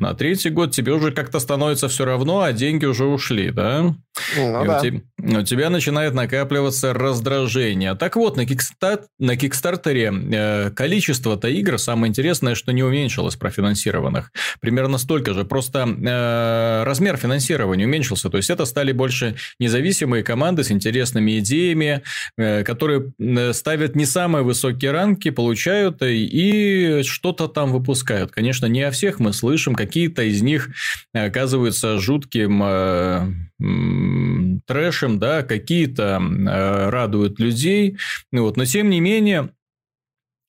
[0.00, 3.94] на третий год тебе уже как-то становится все равно, а деньги уже ушли, да?
[4.36, 4.78] Ну, да.
[4.78, 5.00] У, тебя,
[5.40, 7.94] у тебя начинает накапливаться раздражение.
[7.94, 9.00] Так вот, на, кикстар...
[9.18, 14.30] на Кикстартере э, количество-то игр, самое интересное, что не уменьшилось профинансированных.
[14.60, 15.44] Примерно столько же.
[15.44, 18.30] Просто э, размер финансирования уменьшился.
[18.30, 22.02] То есть, это стали больше независимые команды с интересными идеями,
[22.36, 28.30] э, которые э, ставят не самые высокие ранки, получают и что-то там выпускают.
[28.30, 30.70] Конечно, не о всех мы слышим, какие-то из них
[31.12, 37.98] оказываются жутким э, трэшем, да, какие-то э, радуют людей,
[38.32, 39.50] вот, но тем не менее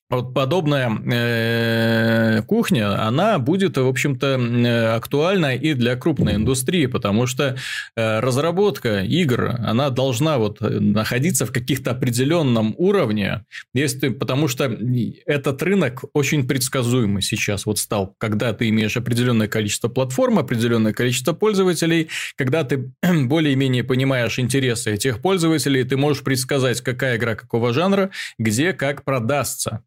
[0.08, 7.26] вот подобная э, кухня, она будет, в общем-то, э, актуальна и для крупной индустрии, потому
[7.26, 7.56] что
[7.96, 13.44] э, разработка игр, она должна вот находиться в каких-то определенном уровне,
[13.74, 14.78] если, потому что
[15.26, 21.32] этот рынок очень предсказуемый сейчас вот стал, когда ты имеешь определенное количество платформ, определенное количество
[21.32, 28.10] пользователей, когда ты более-менее понимаешь интересы этих пользователей, ты можешь предсказать, какая игра какого жанра,
[28.38, 29.82] где как продастся.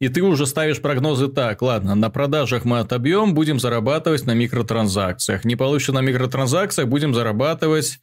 [0.00, 5.44] И ты уже ставишь прогнозы так, ладно, на продажах мы отобьем, будем зарабатывать на микротранзакциях.
[5.44, 8.00] Не получится на микротранзакциях, будем зарабатывать,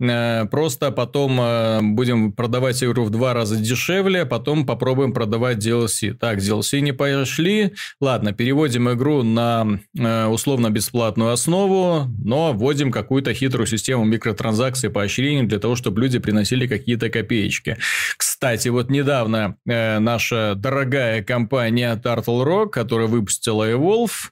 [0.00, 6.14] э, просто потом э, будем продавать игру в два раза дешевле, потом попробуем продавать DLC.
[6.14, 13.66] Так, DLC не пошли, ладно, переводим игру на э, условно-бесплатную основу, но вводим какую-то хитрую
[13.66, 17.76] систему микротранзакций поощрений для того, чтобы люди приносили какие-то копеечки.
[18.16, 24.30] Кстати, вот недавно э, наша дорогая компания компания Turtle Rock, которая выпустила Evolve,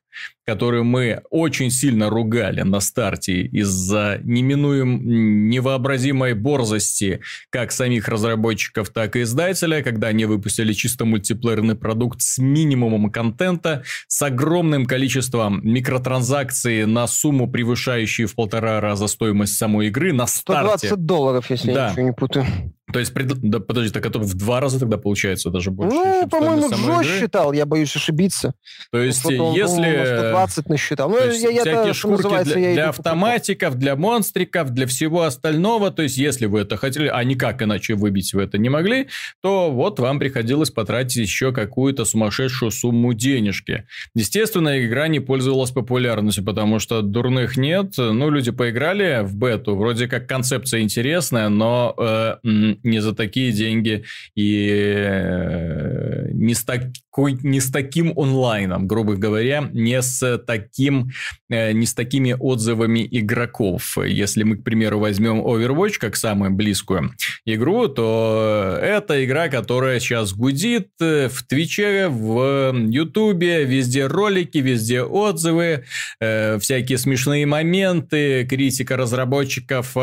[0.48, 9.16] которую мы очень сильно ругали на старте из-за неминуем невообразимой борзости как самих разработчиков, так
[9.16, 16.86] и издателя, когда они выпустили чисто мультиплеерный продукт с минимумом контента, с огромным количеством микротранзакций
[16.86, 20.88] на сумму, превышающую в полтора раза стоимость самой игры на старте.
[20.88, 21.88] 120 долларов, если да.
[21.88, 22.46] я ничего не путаю.
[22.92, 23.34] То есть, пред...
[23.34, 25.94] да, подожди, так это в два раза тогда получается даже больше?
[25.94, 28.54] Ну, по-моему, Джо считал, я боюсь ошибиться.
[28.90, 30.07] То есть, если...
[30.16, 31.10] 120 насчитал.
[31.10, 35.90] Ну, я, я всякие шкурки для, я для автоматиков, для монстриков, для всего остального.
[35.90, 39.08] То есть, если вы это хотели, а никак иначе выбить вы это не могли,
[39.42, 43.84] то вот вам приходилось потратить еще какую-то сумасшедшую сумму денежки.
[44.14, 47.94] Естественно, игра не пользовалась популярностью, потому что дурных нет.
[47.96, 54.04] Ну, люди поиграли в бету, вроде как концепция интересная, но э, не за такие деньги
[54.34, 61.10] и э, не, с такой, не с таким онлайном, грубо говоря, не с таким,
[61.50, 63.96] э, не с такими отзывами игроков.
[63.98, 67.12] Если мы, к примеру, возьмем Overwatch как самую близкую
[67.44, 75.02] игру, то это игра, которая сейчас гудит э, в Твиче, в Ютубе, везде ролики, везде
[75.02, 75.84] отзывы,
[76.20, 79.94] всякие смешные моменты, критика разработчиков,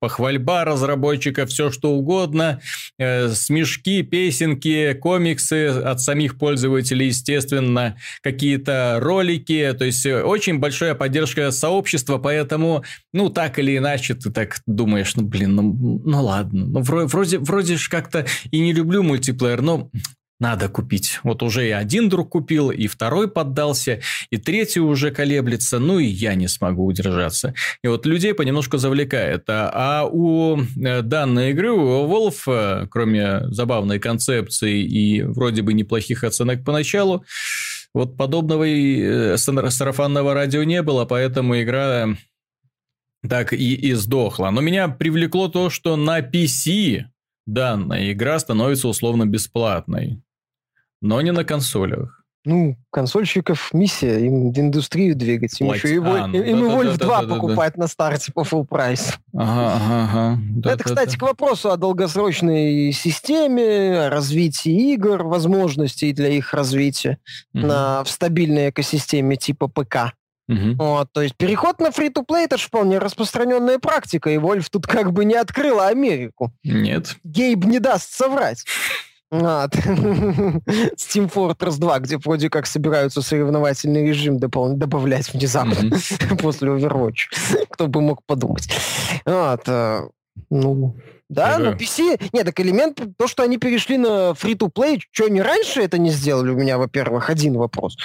[0.00, 2.60] похвальба разработчиков, все что угодно,
[2.98, 10.94] э, смешки, песенки, комиксы от самих пользователей, естественно, какие-то ролики, то есть э, очень большая
[10.94, 16.66] поддержка сообщества, поэтому, ну, так или иначе, ты так думаешь, ну, блин, ну, ну ладно,
[16.66, 19.90] ну, вроде, вроде, же как-то и не люблю мультиплеер, но
[20.40, 21.18] надо купить.
[21.24, 24.00] Вот уже и один друг купил, и второй поддался,
[24.30, 27.54] и третий уже колеблется, ну и я не смогу удержаться.
[27.82, 29.44] И вот людей понемножку завлекает.
[29.48, 35.72] А, а у э, данной игры, у Wolf, э, кроме забавной концепции и вроде бы
[35.72, 37.24] неплохих оценок поначалу,
[37.94, 42.08] вот подобного и э, сарафанного радио не было, поэтому игра
[43.28, 44.50] так и, и сдохла.
[44.50, 47.04] Но меня привлекло то, что на PC
[47.46, 50.22] данная игра становится условно бесплатной
[51.00, 52.17] но не на консолях.
[52.48, 55.60] Ну, консольщиков миссия, им индустрию двигать.
[55.60, 58.40] Им еще и, а, ну, им да, Wolf да, 2 да, покупать на старте по
[58.40, 59.18] full прайс.
[59.34, 60.72] Ага, ага, ага.
[60.72, 67.18] Это, кстати, к вопросу о долгосрочной системе, о развитии игр, возможностей для их развития
[67.52, 67.66] угу.
[67.66, 70.14] на, в стабильной экосистеме типа ПК.
[70.48, 70.76] Угу.
[70.78, 75.12] Вот, то есть переход на фри-то-плей это же вполне распространенная практика, и Вольф тут как
[75.12, 76.54] бы не открыла Америку.
[76.64, 77.16] Нет.
[77.24, 78.64] Гейб не даст соврать.
[79.30, 79.66] А,
[80.96, 86.36] Steam Fortress 2, где вроде как собираются соревновательный режим допол- добавлять внезапно mm-hmm.
[86.42, 87.66] после Overwatch.
[87.70, 88.68] Кто бы мог подумать.
[89.26, 90.08] Вот, а,
[90.50, 90.96] ну,
[91.28, 92.30] да, ну PC...
[92.32, 96.50] Нет, так элемент, то, что они перешли на free-to-play, что они раньше это не сделали,
[96.50, 97.98] у меня, во-первых, один вопрос.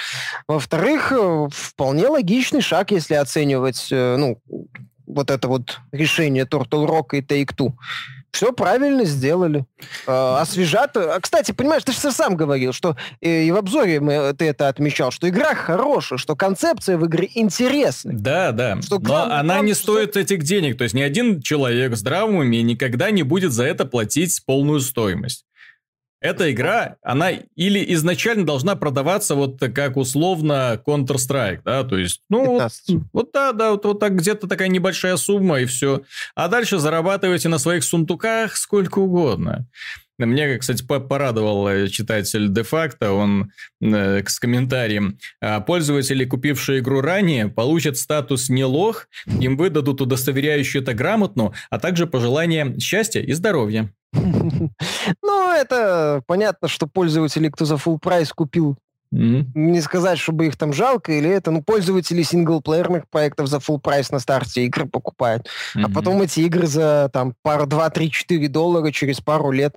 [0.46, 4.38] Во-вторых, э, вполне логичный шаг, если оценивать, э, ну,
[5.06, 7.72] вот это вот решение Turtle Rock и Take-Two
[8.34, 9.64] все правильно сделали.
[10.06, 10.96] Э, освежат.
[10.96, 15.10] А, кстати, понимаешь, ты же сам говорил, что и в обзоре мы, ты это отмечал,
[15.12, 18.14] что игра хорошая, что концепция в игре интересная.
[18.16, 18.82] Да, да.
[18.82, 20.76] Что Но она не стоит этих денег.
[20.76, 25.44] То есть ни один человек здравом уме никогда не будет за это платить полную стоимость
[26.24, 32.46] эта игра, она или изначально должна продаваться вот как условно Counter-Strike, да, то есть, ну,
[32.46, 32.72] вот,
[33.12, 36.00] вот да, да, вот, вот так где-то такая небольшая сумма и все.
[36.34, 39.66] А дальше зарабатывайте на своих сундуках сколько угодно.
[40.16, 43.50] Мне, кстати, порадовал э, читатель де-факто, он
[43.82, 45.18] э, с комментарием.
[45.42, 51.78] «А пользователи, купившие игру ранее, получат статус «не лох», им выдадут удостоверяющую это грамотно, а
[51.78, 53.92] также пожелание счастья и здоровья.
[55.22, 58.76] Ну, это понятно, что пользователи, кто за full прайс купил
[59.14, 59.46] Mm-hmm.
[59.54, 64.10] Не сказать, чтобы их там жалко или это, ну, пользователи синглплеерных проектов за full прайс
[64.10, 65.46] на старте игры покупают.
[65.76, 65.84] Mm-hmm.
[65.84, 69.76] А потом эти игры за там пару, два, три, четыре доллара через пару лет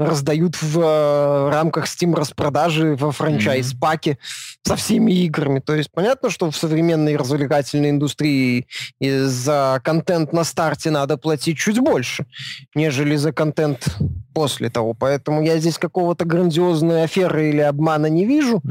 [0.00, 4.68] раздают в э, рамках Steam распродажи во франчайз-паке mm-hmm.
[4.68, 5.60] со всеми играми.
[5.60, 8.66] То есть понятно, что в современной развлекательной индустрии
[9.00, 12.26] за контент на старте надо платить чуть больше,
[12.74, 13.88] нежели за контент
[14.32, 14.94] после того.
[14.94, 18.62] Поэтому я здесь какого-то грандиозной аферы или обмана не вижу.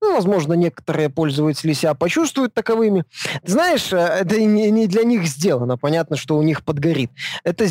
[0.00, 3.04] Ну, возможно, некоторые пользователи себя почувствуют таковыми.
[3.44, 5.76] Знаешь, э, это не для них сделано.
[5.76, 7.10] Понятно, что у них подгорит.
[7.44, 7.66] Это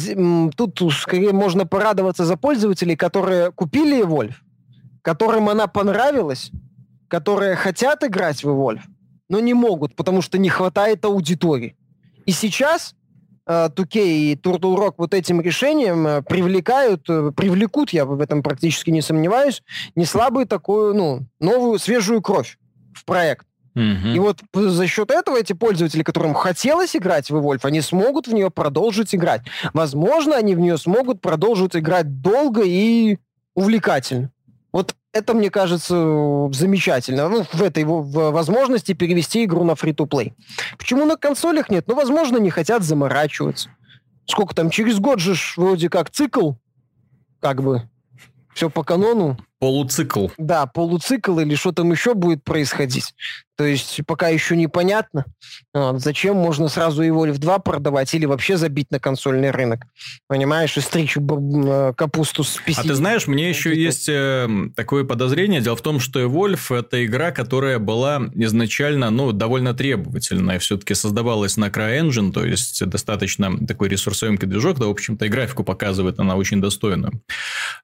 [0.55, 4.33] тут скорее можно порадоваться за пользователей, которые купили Evolve,
[5.01, 6.51] которым она понравилась,
[7.07, 8.81] которые хотят играть в Evolve,
[9.29, 11.77] но не могут, потому что не хватает аудитории.
[12.25, 12.95] И сейчас
[13.47, 18.43] 2K э, и Turtle Rock вот этим решением э, привлекают, э, привлекут, я в этом
[18.43, 19.63] практически не сомневаюсь,
[19.95, 22.57] не слабую такую, ну, новую, свежую кровь
[22.93, 23.47] в проект.
[23.77, 24.15] Mm-hmm.
[24.15, 28.33] И вот за счет этого эти пользователи, которым хотелось играть в Evolve, они смогут в
[28.33, 29.43] нее продолжить играть.
[29.73, 33.19] Возможно, они в нее смогут продолжить играть долго и
[33.53, 34.31] увлекательно.
[34.71, 37.29] Вот это, мне кажется, замечательно.
[37.29, 40.33] Ну, в этой в возможности перевести игру на фри-то-плей.
[40.77, 41.85] Почему на консолях нет?
[41.87, 43.69] Ну, возможно, не хотят заморачиваться.
[44.25, 46.53] Сколько там, через год же вроде как цикл,
[47.39, 47.89] как бы,
[48.53, 49.37] все по канону.
[49.59, 50.27] Полуцикл.
[50.37, 53.13] Да, полуцикл или что там еще будет происходить.
[53.57, 55.25] То есть пока еще непонятно,
[55.73, 59.85] вот, зачем можно сразу его в 2 продавать или вообще забить на консольный рынок.
[60.27, 62.73] Понимаешь, и стричь э, капусту с PC.
[62.77, 65.59] А ты знаешь, мне еще есть э, такое подозрение.
[65.59, 70.59] Дело в том, что Evolve– это игра, которая была изначально ну, довольно требовательная.
[70.59, 74.77] Все-таки создавалась на CryEngine, то есть достаточно такой ресурсоемкий движок.
[74.77, 77.23] Да, в общем-то, и графику показывает она очень достойную.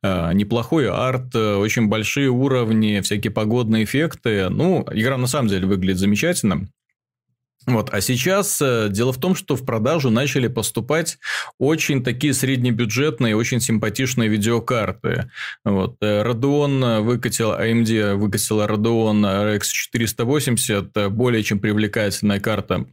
[0.04, 1.34] Э, неплохой арт,
[1.64, 4.50] очень большие уровни, всякие погодные эффекты.
[4.50, 6.68] Ну, игра на самом деле выглядит замечательно.
[7.66, 7.90] Вот.
[7.94, 11.18] А сейчас э, дело в том, что в продажу начали поступать
[11.58, 15.32] очень такие среднебюджетные, очень симпатичные видеокарты.
[15.64, 15.96] Вот.
[16.02, 22.86] Э, Radeon выкатил, AMD выкатила Radeon RX 480, более чем привлекательная карта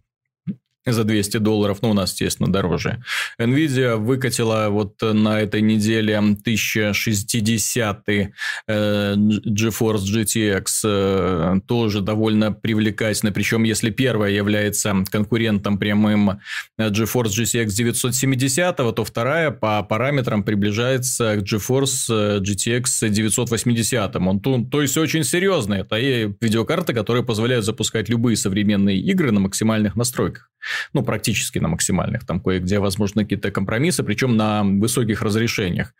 [0.86, 3.02] за 200 долларов, ну, у нас, естественно, дороже.
[3.38, 8.30] Nvidia выкатила вот на этой неделе 1060 э,
[8.66, 16.40] GeForce GTX, э, тоже довольно привлекательно, причем если первая является конкурентом прямым
[16.78, 24.16] GeForce GTX 970, то вторая по параметрам приближается к GeForce GTX 980.
[24.16, 25.80] Он, то, то есть, очень серьезная.
[25.82, 30.50] Это и видеокарты, которые позволяют запускать любые современные игры на максимальных настройках
[30.92, 35.94] ну, практически на максимальных, там кое-где возможны какие-то компромиссы, причем на высоких разрешениях.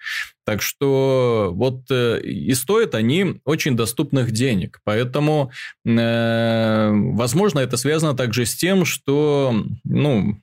[0.45, 5.51] Так что вот э, и стоят они очень доступных денег, поэтому,
[5.85, 9.55] э, возможно, это связано также с тем, что,
[9.85, 10.41] ну,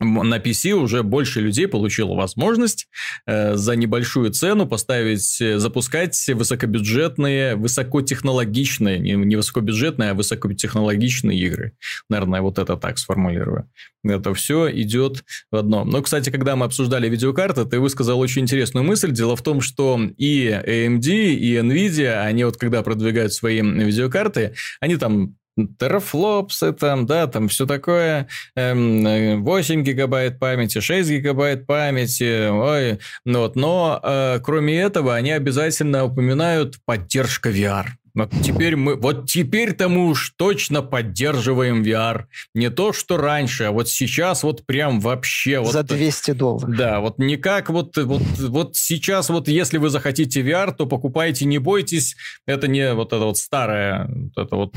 [0.00, 2.88] на PC уже больше людей получило возможность
[3.26, 11.72] э, за небольшую цену поставить, э, запускать высокобюджетные, высокотехнологичные, не, не высокобюджетные, а высокотехнологичные игры.
[12.08, 13.68] Наверное, вот это так сформулирую.
[14.02, 15.90] Это все идет в одном.
[15.90, 19.12] Но, кстати, когда мы обсуждали видеокарты, ты высказал очень интересную мысль.
[19.12, 24.96] Дело в том, что и AMD, и Nvidia, они вот когда продвигают свои видеокарты, они
[24.96, 25.36] там
[25.78, 33.40] терафлопсы там, да, там все такое, 8 эм, гигабайт памяти, 6 гигабайт памяти, ой, ну
[33.40, 37.86] вот, но э, кроме этого они обязательно упоминают поддержка VR.
[38.14, 42.24] Вот теперь мы, вот теперь-то мы уж точно поддерживаем VR.
[42.54, 45.64] Не то, что раньше, а вот сейчас вот прям вообще.
[45.64, 46.76] За 200 долларов.
[46.76, 51.44] Да, вот не как вот, вот, вот сейчас вот если вы захотите VR, то покупайте,
[51.44, 52.16] не бойтесь.
[52.46, 54.74] Это не вот это вот старое, вот это вот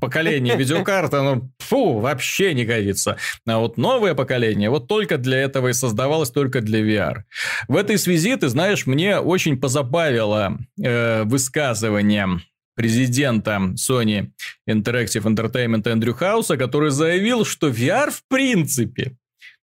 [0.00, 3.16] поколение видеокарт, оно фу, вообще не годится.
[3.46, 7.22] А вот новое поколение вот только для этого и создавалось, только для VR.
[7.68, 12.40] В этой связи, ты знаешь, мне очень позабавило э, высказывание
[12.74, 14.30] президента Sony
[14.68, 19.16] Interactive Entertainment Эндрю Хауса, который заявил, что VR в принципе,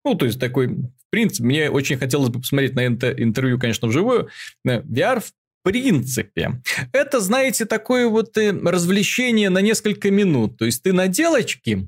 [0.05, 4.29] ну, то есть такой, в принципе, мне очень хотелось бы посмотреть на интервью, конечно, вживую,
[4.67, 5.33] VR в
[5.63, 10.57] принципе, это, знаете, такое вот э, развлечение на несколько минут.
[10.57, 11.87] То есть ты на делочке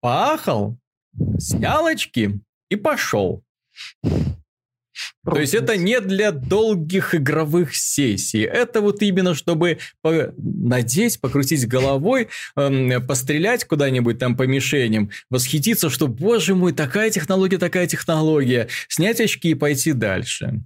[0.00, 0.78] поахал,
[1.38, 3.42] снял очки и пошел.
[5.24, 8.42] То есть это не для долгих игровых сессий.
[8.42, 16.08] Это вот именно чтобы надеть, покрутить головой, эм, пострелять куда-нибудь там по мишеням, восхититься, что,
[16.08, 20.62] боже мой, такая технология, такая технология, снять очки и пойти дальше.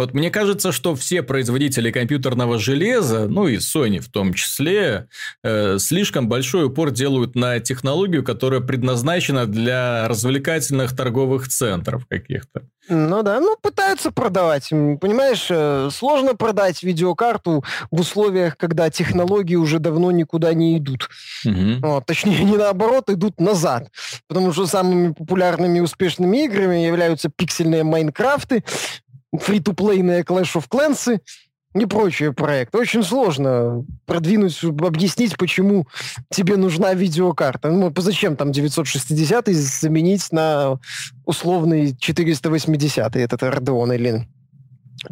[0.00, 5.08] Вот мне кажется, что все производители компьютерного железа, ну и Sony в том числе,
[5.44, 12.62] э, слишком большой упор делают на технологию, которая предназначена для развлекательных торговых центров каких-то.
[12.88, 14.70] Ну да, ну пытаются продавать.
[14.70, 21.10] Понимаешь, э, сложно продать видеокарту в условиях, когда технологии уже давно никуда не идут.
[21.44, 21.80] Угу.
[21.82, 23.90] Вот, точнее, не наоборот, идут назад.
[24.28, 28.64] Потому что самыми популярными и успешными играми являются пиксельные Майнкрафты,
[29.38, 31.20] фри-то-плейные Clash of Clans
[31.74, 32.78] и прочие проекты.
[32.78, 35.86] Очень сложно продвинуть, объяснить, почему
[36.28, 37.70] тебе нужна видеокарта.
[37.70, 40.80] Ну, зачем там 960 заменить на
[41.24, 44.28] условный 480 этот Radeon или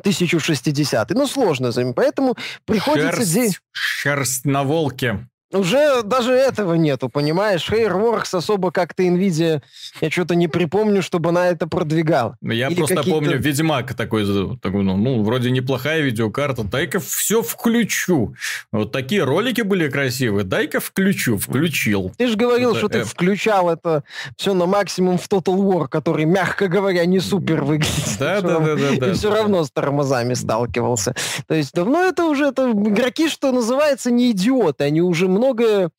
[0.00, 1.10] 1060.
[1.10, 1.70] Ну, сложно.
[1.94, 3.24] Поэтому приходится...
[3.24, 5.28] Шерсть, шерсть на волке.
[5.52, 7.70] Уже даже этого нету, понимаешь?
[7.70, 9.62] Hairworks особо как-то NVIDIA,
[10.00, 12.36] я что-то не припомню, чтобы она это продвигала.
[12.42, 14.26] Ну, я Или просто помню Ведьмак такой,
[14.58, 18.34] такой ну, ну, вроде неплохая видеокарта, дай-ка все включу.
[18.72, 22.12] Вот такие ролики были красивые, дай-ка включу, включил.
[22.18, 24.04] Ты же говорил, это, что ты включал это
[24.36, 28.18] все на максимум в Total War, который, мягко говоря, не супер выглядит.
[28.18, 29.10] Да, да, да, да.
[29.10, 31.14] И все равно с тормозами сталкивался.
[31.46, 35.90] То есть, давно это уже, это игроки, что называется, не идиоты, они уже многое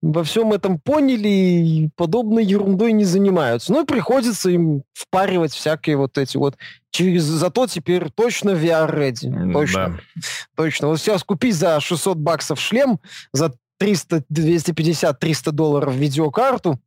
[0.00, 3.72] во всем этом поняли и подобной ерундой не занимаются.
[3.72, 6.56] Ну и приходится им впаривать всякие вот эти вот
[6.90, 7.24] через...
[7.24, 9.52] Зато теперь точно VR-ready.
[9.52, 9.88] Точно.
[9.88, 10.22] Да.
[10.56, 10.88] Точно.
[10.88, 13.00] Вот сейчас купи за 600 баксов шлем,
[13.32, 16.80] за 300, 250, 300 долларов видеокарту,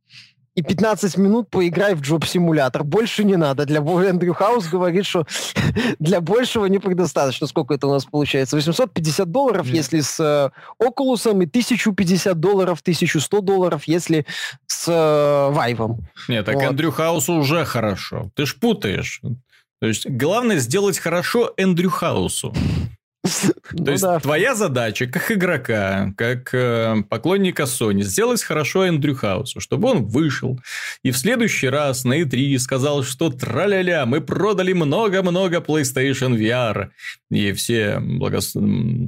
[0.54, 2.84] и 15 минут поиграй в джоб-симулятор.
[2.84, 3.64] Больше не надо.
[3.64, 5.26] Для Эндрю Хаус говорит, что
[5.98, 7.46] для большего не предостаточно.
[7.46, 8.56] Сколько это у нас получается?
[8.56, 9.76] 850 долларов, yeah.
[9.76, 10.50] если с э,
[10.82, 14.26] Oculus, и 1050 долларов, 1100 долларов, если
[14.66, 15.98] с э, Vive.
[16.28, 16.64] Нет, так вот.
[16.64, 18.30] Эндрю Хаусу уже хорошо.
[18.34, 19.20] Ты ж путаешь.
[19.80, 22.54] То есть, главное сделать хорошо Эндрю Хаусу.
[23.22, 24.18] То ну, есть да.
[24.18, 30.58] твоя задача как игрока, как э, поклонника Sony, сделать хорошо Эндрю Хаусу, чтобы он вышел
[31.04, 36.88] и в следующий раз на E3 сказал, что траля-ля, мы продали много-много PlayStation VR.
[37.30, 38.56] И все благос...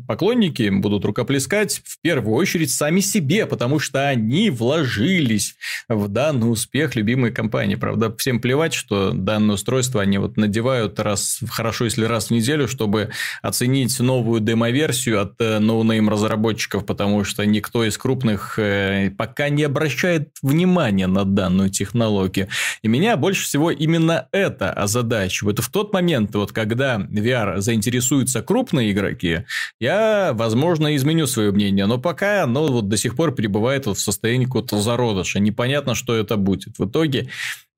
[0.06, 5.56] поклонники будут рукоплескать в первую очередь сами себе, потому что они вложились
[5.88, 7.74] в данный успех любимой компании.
[7.74, 12.68] Правда, всем плевать, что данное устройство они вот надевают раз, хорошо, если раз в неделю,
[12.68, 13.10] чтобы
[13.42, 19.64] оценить новую демоверсию от э, no-name разработчиков, потому что никто из крупных э, пока не
[19.64, 22.48] обращает внимания на данную технологию.
[22.82, 25.58] И меня больше всего именно это озадачивает.
[25.58, 29.44] В тот момент, вот когда VR заинтересуются крупные игроки,
[29.80, 34.00] я, возможно, изменю свое мнение, но пока оно вот до сих пор пребывает вот в
[34.00, 35.40] состоянии какого-то зародыша.
[35.40, 36.78] Непонятно, что это будет.
[36.78, 37.28] В итоге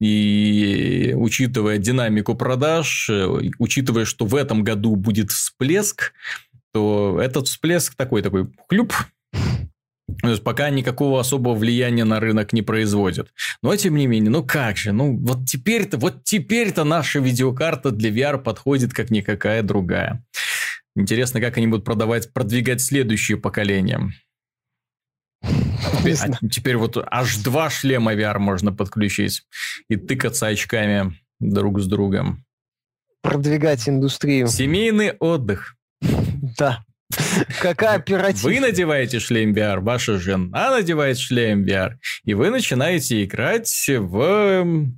[0.01, 3.26] и учитывая динамику продаж, э,
[3.59, 6.12] учитывая, что в этом году будет всплеск,
[6.72, 8.92] то этот всплеск такой, такой хлюп,
[10.22, 13.28] то есть пока никакого особого влияния на рынок не производит.
[13.62, 18.11] Но тем не менее, ну как же, ну вот теперь-то, вот теперь-то наша видеокарта для
[18.11, 20.24] VR подходит как никакая другая.
[20.94, 24.12] Интересно, как они будут продавать, продвигать следующее поколение.
[25.99, 29.42] Теперь, а теперь вот аж два шлема VR можно подключить
[29.88, 32.44] и тыкаться очками друг с другом.
[33.22, 34.49] Продвигать индустрию.
[34.49, 35.76] Семейный отдых.
[36.59, 36.84] Да.
[37.61, 38.42] Какая оператив.
[38.42, 41.94] Вы надеваете шлем VR, ваша жена надевает шлем VR,
[42.24, 44.88] и вы начинаете играть в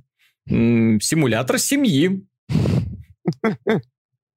[0.47, 2.25] симулятор семьи.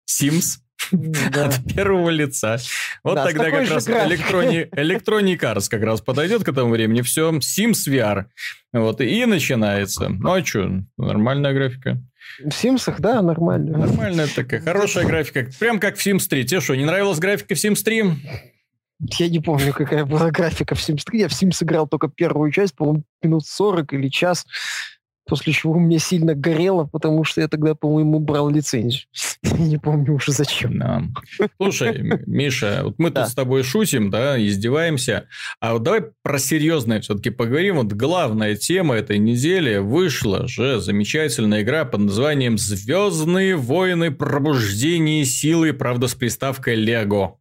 [0.06, 0.58] Sims.
[1.32, 1.46] Да.
[1.46, 2.58] От первого лица.
[3.02, 7.00] Вот да, тогда как раз Electronic, Electronic как раз подойдет к этому времени.
[7.02, 8.26] Все, Sims VR.
[8.72, 10.08] Вот, и начинается.
[10.08, 12.02] Ну, а что, нормальная графика.
[12.44, 13.78] В Симсах, да, нормально.
[13.78, 15.46] Нормальная такая, хорошая графика.
[15.58, 16.44] Прям как в Sims 3.
[16.44, 18.04] Тебе что, не нравилась графика в Sims 3?
[19.18, 21.18] Я не помню, какая была графика в Sims 3.
[21.18, 24.46] Я в Sims играл только первую часть, по-моему, минут 40 или час
[25.26, 29.06] после чего у меня сильно горело, потому что я тогда, по-моему, брал лицензию.
[29.42, 30.78] Не помню уже зачем.
[30.78, 31.02] Да.
[31.56, 33.22] Слушай, Миша, вот мы да.
[33.22, 35.26] тут с тобой шутим, да, издеваемся,
[35.60, 37.76] а вот давай про серьезное все-таки поговорим.
[37.76, 44.10] Вот главная тема этой недели вышла же замечательная игра под названием «Звездные войны.
[44.10, 47.38] Пробуждение силы», правда, с приставкой «Лего».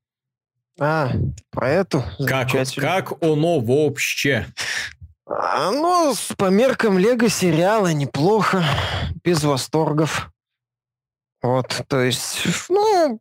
[0.79, 1.11] А,
[1.51, 2.03] про эту?
[2.25, 4.47] Как, как оно вообще?
[5.37, 8.63] А, ну, по меркам Лего сериала неплохо,
[9.23, 10.31] без восторгов.
[11.41, 13.19] Вот, то есть, ну,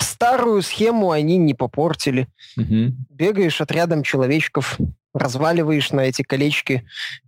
[0.00, 2.28] старую схему они не попортили.
[2.56, 2.94] Угу.
[3.10, 4.78] Бегаешь отрядом человечков,
[5.14, 6.86] разваливаешь на эти колечки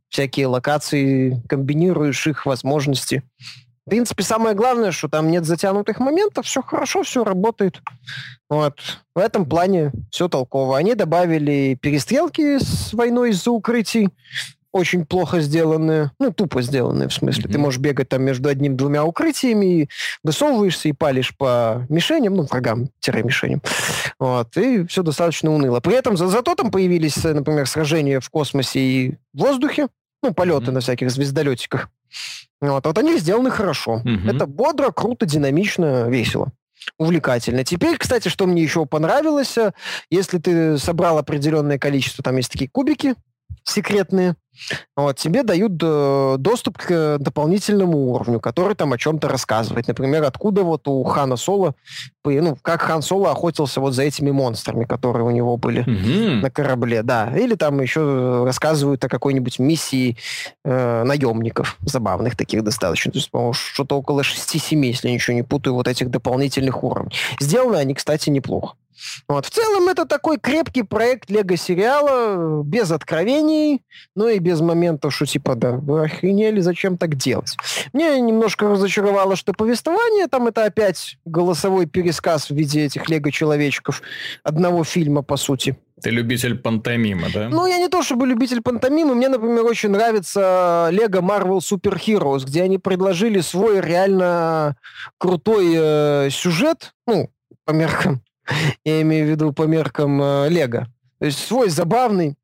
[0.08, 3.22] всякие локации, комбинируешь их возможности.
[3.86, 7.82] В принципе, самое главное, что там нет затянутых моментов, все хорошо, все работает.
[8.48, 8.78] Вот.
[9.14, 10.78] В этом плане все толково.
[10.78, 14.08] Они добавили перестрелки с войной из-за укрытий,
[14.74, 17.44] очень плохо сделанные, ну, тупо сделанные, в смысле.
[17.44, 17.52] Mm-hmm.
[17.52, 19.88] Ты можешь бегать там между одним-двумя укрытиями,
[20.24, 23.62] высовываешься и палишь по мишеням, ну, врагам-мишеням.
[24.18, 25.78] Вот, и все достаточно уныло.
[25.78, 29.86] При этом за, зато там появились, например, сражения в космосе и в воздухе,
[30.24, 30.70] ну, полеты mm-hmm.
[30.72, 31.88] на всяких звездолетиках.
[32.60, 33.96] Вот, вот они сделаны хорошо.
[34.04, 34.28] Угу.
[34.28, 36.52] Это бодро, круто, динамично, весело
[36.98, 37.64] увлекательно.
[37.64, 39.72] Теперь, кстати, что мне еще понравилось, э,
[40.10, 43.14] если ты собрал определенное количество, там есть такие кубики
[43.62, 44.36] секретные,
[44.96, 49.88] вот, тебе дают э, доступ к э, дополнительному уровню, который там о чем-то рассказывает.
[49.88, 51.74] Например, откуда вот у Хана Соло,
[52.24, 56.40] ну, как Хан Соло охотился вот за этими монстрами, которые у него были mm-hmm.
[56.40, 57.36] на корабле, да.
[57.36, 60.16] Или там еще рассказывают о какой-нибудь миссии
[60.64, 63.10] э, наемников, забавных таких достаточно.
[63.10, 67.12] То есть, по-моему, что-то около 6-7, если я ничего не путаю, вот этих дополнительных уровней.
[67.40, 68.76] Сделаны они, кстати, неплохо.
[69.28, 69.46] Вот.
[69.46, 73.82] В целом это такой крепкий проект Лего-сериала, без откровений,
[74.14, 77.56] ну и без моментов, что типа, да, вы охренели, зачем так делать.
[77.92, 84.02] Мне немножко разочаровало, что повествование, там это опять голосовой пересказ в виде этих Лего-человечков
[84.42, 85.76] одного фильма, по сути.
[86.02, 87.48] Ты любитель пантомимы, да?
[87.48, 89.14] Ну, я не то чтобы любитель пантомимы.
[89.14, 94.76] Мне, например, очень нравится Лего Marvel Super Heroes, где они предложили свой реально
[95.18, 97.30] крутой э, сюжет, ну,
[97.64, 98.22] по меркам
[98.84, 100.86] я имею в виду по меркам э, Лего.
[101.18, 102.36] То есть свой забавный,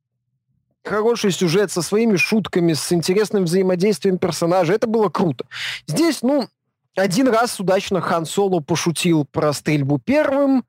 [0.85, 4.77] хороший сюжет со своими шутками, с интересным взаимодействием персонажей.
[4.77, 5.45] Это было круто.
[5.87, 6.49] Здесь, ну,
[6.97, 10.65] один раз удачно Хан Соло пошутил про стрельбу первым.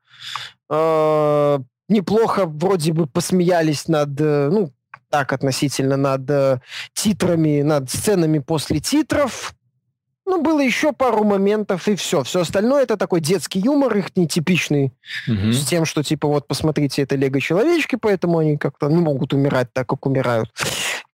[0.70, 1.58] Э,
[1.88, 4.72] неплохо вроде бы посмеялись над, э, ну,
[5.10, 6.60] так относительно над э,
[6.94, 9.54] титрами, над сценами после титров.
[10.24, 12.22] Ну, было еще пару моментов, и все.
[12.22, 14.92] Все остальное это такой детский юмор, их нетипичный,
[15.28, 15.52] угу.
[15.52, 19.88] с тем, что, типа, вот, посмотрите, это лего-человечки, поэтому они как-то не могут умирать так,
[19.88, 20.50] как умирают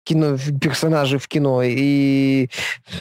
[0.05, 2.49] кино, персонажи в кино, и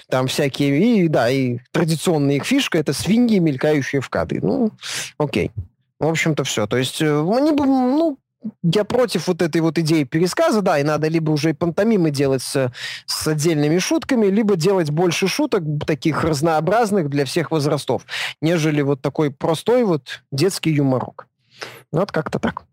[0.10, 4.40] там всякие, и да, и традиционная их фишка— это свиньи, мелькающие в кадре.
[4.42, 4.72] Ну,
[5.18, 5.52] окей.
[6.00, 6.68] В общем-то, все.
[6.68, 8.20] То есть, э, они бы, ну,
[8.64, 12.42] я против вот этой вот идеи пересказа, да, и надо либо уже и пантомимы делать
[12.42, 12.72] с,
[13.06, 18.06] с отдельными шутками, либо делать больше шуток, таких разнообразных для всех возрастов,
[18.42, 21.28] нежели вот такой простой вот детский юморок.
[21.92, 22.64] Ну, вот как-то так.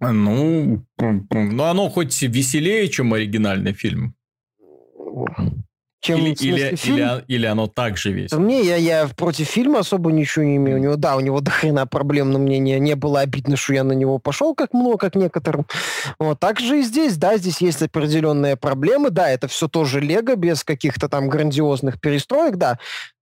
[0.00, 4.14] Ну, ну, оно хоть веселее, чем оригинальный фильм
[6.00, 6.96] чем или, или, фильм.
[6.96, 8.38] Или, или оно так же весело?
[8.38, 10.78] Мне, я, я против фильма особо ничего не имею.
[10.78, 13.74] У него, да, у него до хрена проблем, но мне не, не было обидно, что
[13.74, 15.66] я на него пошел, как много, как некоторым.
[16.18, 20.36] Вот, так же и здесь, да, здесь есть определенные проблемы, да, это все тоже Лего,
[20.36, 22.78] без каких-то там грандиозных перестроек, да.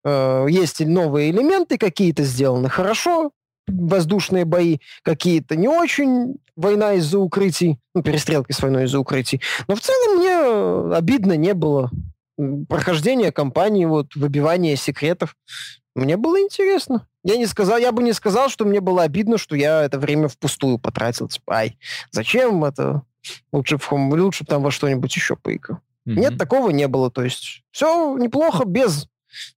[0.04, 3.30] Э, есть новые элементы, какие-то сделаны хорошо,
[3.68, 9.40] воздушные бои какие-то не очень, война из-за укрытий, ну, перестрелки с войной из-за укрытий.
[9.68, 11.90] Но в целом мне обидно не было
[12.68, 15.36] прохождение кампании, вот, выбивание секретов.
[15.94, 17.06] Мне было интересно.
[17.22, 20.28] Я не сказал, я бы не сказал, что мне было обидно, что я это время
[20.28, 21.28] впустую потратил.
[21.28, 21.78] Типа, ай,
[22.10, 23.02] зачем это?
[23.52, 25.78] Лучше, в, лучше там во что-нибудь еще поиграл.
[26.08, 26.14] Mm-hmm.
[26.14, 27.10] Нет, такого не было.
[27.10, 29.06] То есть все неплохо, без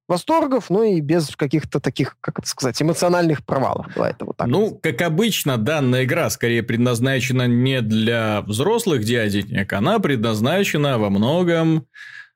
[0.07, 3.87] восторгов, но и без каких-то таких, как это сказать, эмоциональных провалов.
[3.93, 4.47] Давай это вот так.
[4.47, 11.87] Ну, как обычно, данная игра скорее предназначена не для взрослых дяденек, она предназначена во многом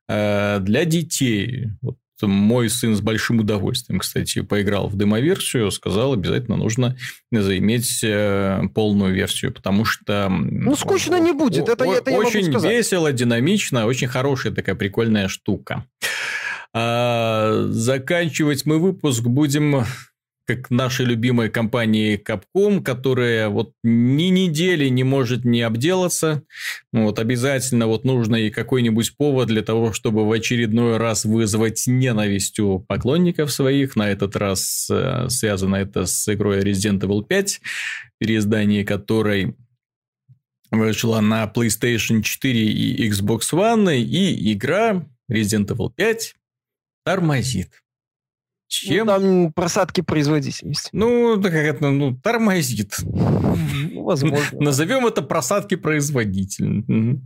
[0.09, 1.67] для детей.
[1.81, 6.97] Вот мой сын с большим удовольствием, кстати, поиграл в демоверсию, сказал, обязательно нужно
[7.31, 10.27] заиметь э, полную версию, потому что...
[10.29, 15.85] Ну, скучно не будет, это, это Очень весело, динамично, очень хорошая такая прикольная штука.
[16.73, 19.85] А, заканчивать мы выпуск будем
[20.55, 26.41] как нашей любимой компании Capcom, которая вот ни недели не может не обделаться.
[26.91, 31.83] Ну, вот обязательно вот нужно и какой-нибудь повод для того, чтобы в очередной раз вызвать
[31.85, 33.95] ненависть у поклонников своих.
[33.95, 37.61] На этот раз э, связано это с игрой Resident Evil 5,
[38.17, 39.55] переиздание которой
[40.71, 46.33] вышла на PlayStation 4 и Xbox One, и игра Resident Evil 5
[47.05, 47.83] тормозит.
[48.69, 49.07] Чем?
[49.07, 50.89] Ну, там просадки производительности.
[50.93, 52.97] Ну, так это, ну, тормозит.
[53.01, 54.61] Ну, возможно.
[54.61, 57.19] Назовем это просадки производительности.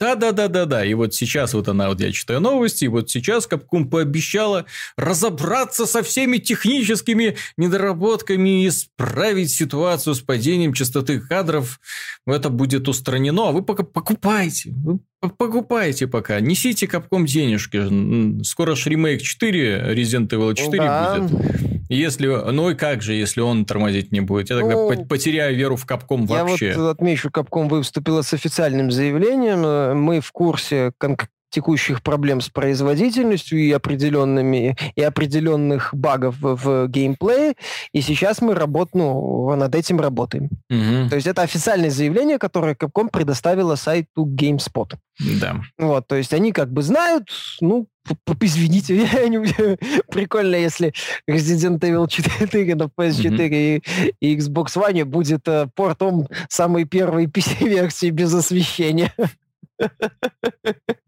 [0.00, 0.84] Да, да, да, да, да.
[0.84, 4.64] И вот сейчас вот она, вот я читаю новости, и вот сейчас Capcom пообещала
[4.96, 11.80] разобраться со всеми техническими недоработками и исправить ситуацию с падением частоты кадров.
[12.26, 13.50] Это будет устранено.
[13.50, 14.72] А вы пока покупайте.
[14.74, 15.00] Вы
[15.36, 16.40] покупайте пока.
[16.40, 18.42] Несите Capcom денежки.
[18.42, 21.18] Скоро ж ремейк 4, Resident Evil 4 да.
[21.18, 21.79] будет.
[21.90, 24.48] Если, ну и как же, если он тормозить не будет?
[24.50, 26.68] Я тогда ну, потеряю веру в Капком вообще.
[26.68, 29.64] Я вот отмечу, Капком выступила с официальным заявлением.
[29.64, 30.92] Э, мы в курсе
[31.50, 37.54] текущих проблем с производительностью и определенными и определенных багов в, геймплее.
[37.92, 40.48] И сейчас мы работ, ну, над этим работаем.
[40.70, 41.10] Угу.
[41.10, 44.94] То есть это официальное заявление, которое Capcom предоставила сайту GameSpot.
[45.40, 45.60] Да.
[45.78, 47.28] Вот, то есть они как бы знают,
[47.60, 47.86] ну,
[48.40, 49.06] извините,
[50.10, 50.92] прикольно, если
[51.28, 53.82] Resident Evil 4 на PS4 mm-hmm.
[54.20, 59.12] и, и Xbox One будет э, портом самой первой PC-версии без освещения.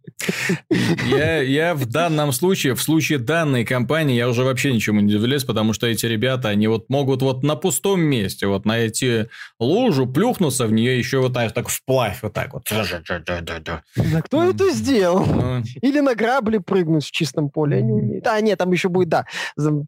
[1.06, 5.44] Я, я в данном случае, в случае данной компании, я уже вообще ничему не удивляюсь,
[5.44, 9.26] потому что эти ребята, они вот могут вот на пустом месте вот найти
[9.58, 12.64] лужу, плюхнуться в нее еще вот так, так вплавь, вот так вот.
[13.96, 15.24] Да кто это сделал?
[15.26, 15.62] Ну...
[15.80, 18.22] Или на грабли прыгнуть в чистом поле, я не умею.
[18.22, 19.26] Да, нет, там еще будет, да,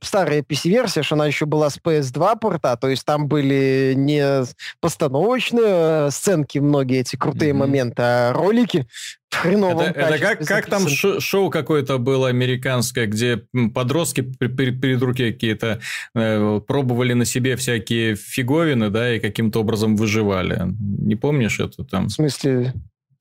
[0.03, 4.45] старая PC-версия, что она еще была с PS2 порта, то есть там были не
[4.81, 7.55] постановочные э, сценки, многие эти крутые mm-hmm.
[7.55, 8.87] моменты, а ролики
[9.35, 13.43] хреновом Это, это как, как там шоу какое-то было американское, где
[13.75, 15.81] подростки перед руки какие-то
[16.15, 20.63] э, пробовали на себе всякие фиговины, да, и каким-то образом выживали.
[20.79, 22.09] Не помнишь это там?
[22.09, 22.75] В смысле?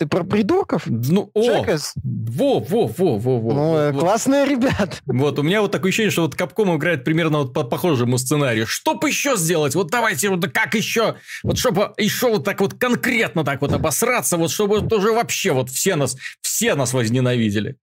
[0.04, 0.84] Ты про придурков?
[0.86, 1.66] Ну, о,
[2.04, 3.54] во, во, во, во, во.
[3.54, 5.02] Ну, вот, классные ребят.
[5.06, 8.68] Вот, у меня вот такое ощущение, что вот Капком играет примерно вот по похожему сценарию.
[8.68, 9.76] Что бы еще сделать?
[9.76, 11.16] Вот давайте, вот как еще?
[11.42, 15.54] Вот чтобы еще вот так вот конкретно так вот обосраться, вот чтобы вот уже вообще
[15.54, 17.78] вот все нас, все нас возненавидели.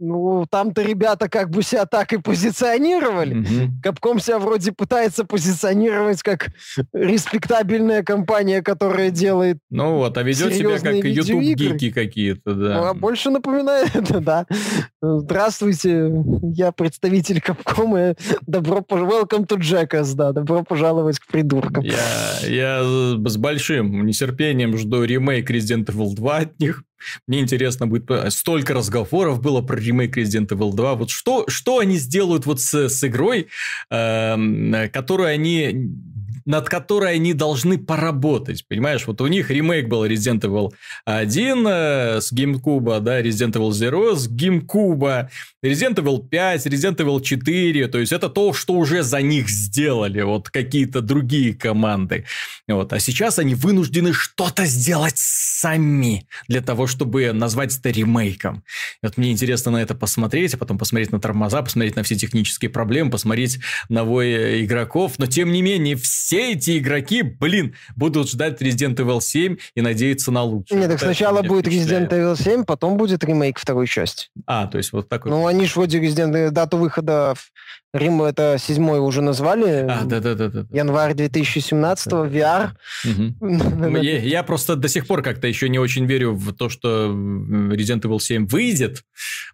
[0.00, 3.40] Ну, там-то ребята как бы себя так и позиционировали.
[3.40, 3.72] Угу.
[3.82, 6.50] Капком себя вроде пытается позиционировать как
[6.92, 12.80] респектабельная компания, которая делает Ну вот, а ведет себя как YouTube-гики какие-то, да.
[12.80, 14.46] Ну, а больше напоминает это, да.
[15.02, 16.12] Здравствуйте,
[16.54, 18.14] я представитель Капком, и
[18.46, 21.84] добро пожаловать, welcome to Jackass, да, добро пожаловать к придуркам.
[21.84, 26.84] Я, я с большим нетерпением жду ремейк Resident Evil 2 от них.
[27.26, 28.10] Мне интересно будет...
[28.32, 30.94] Столько разговоров было про ремейк Resident Evil 2.
[30.94, 33.48] Вот что, что они сделают вот с, с игрой,
[33.90, 35.90] э, которую они
[36.48, 39.06] над которой они должны поработать, понимаешь?
[39.06, 40.72] Вот у них ремейк был Resident Evil
[41.04, 45.28] 1 э, с GameCube, да, Resident Evil 0 с GameCube,
[45.62, 50.22] Resident Evil 5, Resident Evil 4, то есть это то, что уже за них сделали
[50.22, 52.24] вот какие-то другие команды.
[52.66, 52.94] Вот.
[52.94, 55.18] А сейчас они вынуждены что-то сделать
[55.58, 58.62] сами для того, чтобы назвать это ремейком.
[59.02, 62.14] И вот мне интересно на это посмотреть, а потом посмотреть на тормоза, посмотреть на все
[62.14, 63.58] технические проблемы, посмотреть
[63.88, 65.14] на вой игроков.
[65.18, 70.30] Но тем не менее, все эти игроки, блин, будут ждать Resident Evil 7 и надеяться
[70.30, 70.78] на лучшее.
[70.78, 74.28] Нет, так сначала будет Resident Evil 7, потом будет ремейк второй части.
[74.46, 75.30] А, то есть вот такой.
[75.30, 77.34] Ну, они же вроде Resident дату выхода
[77.94, 79.86] Рим это седьмой уже назвали.
[79.88, 80.66] А, да-да-да.
[80.70, 82.70] Январь 2017 VR.
[84.02, 88.02] Я, я просто до сих пор как-то еще не очень верю в то, что Resident
[88.02, 89.04] Evil 7 выйдет,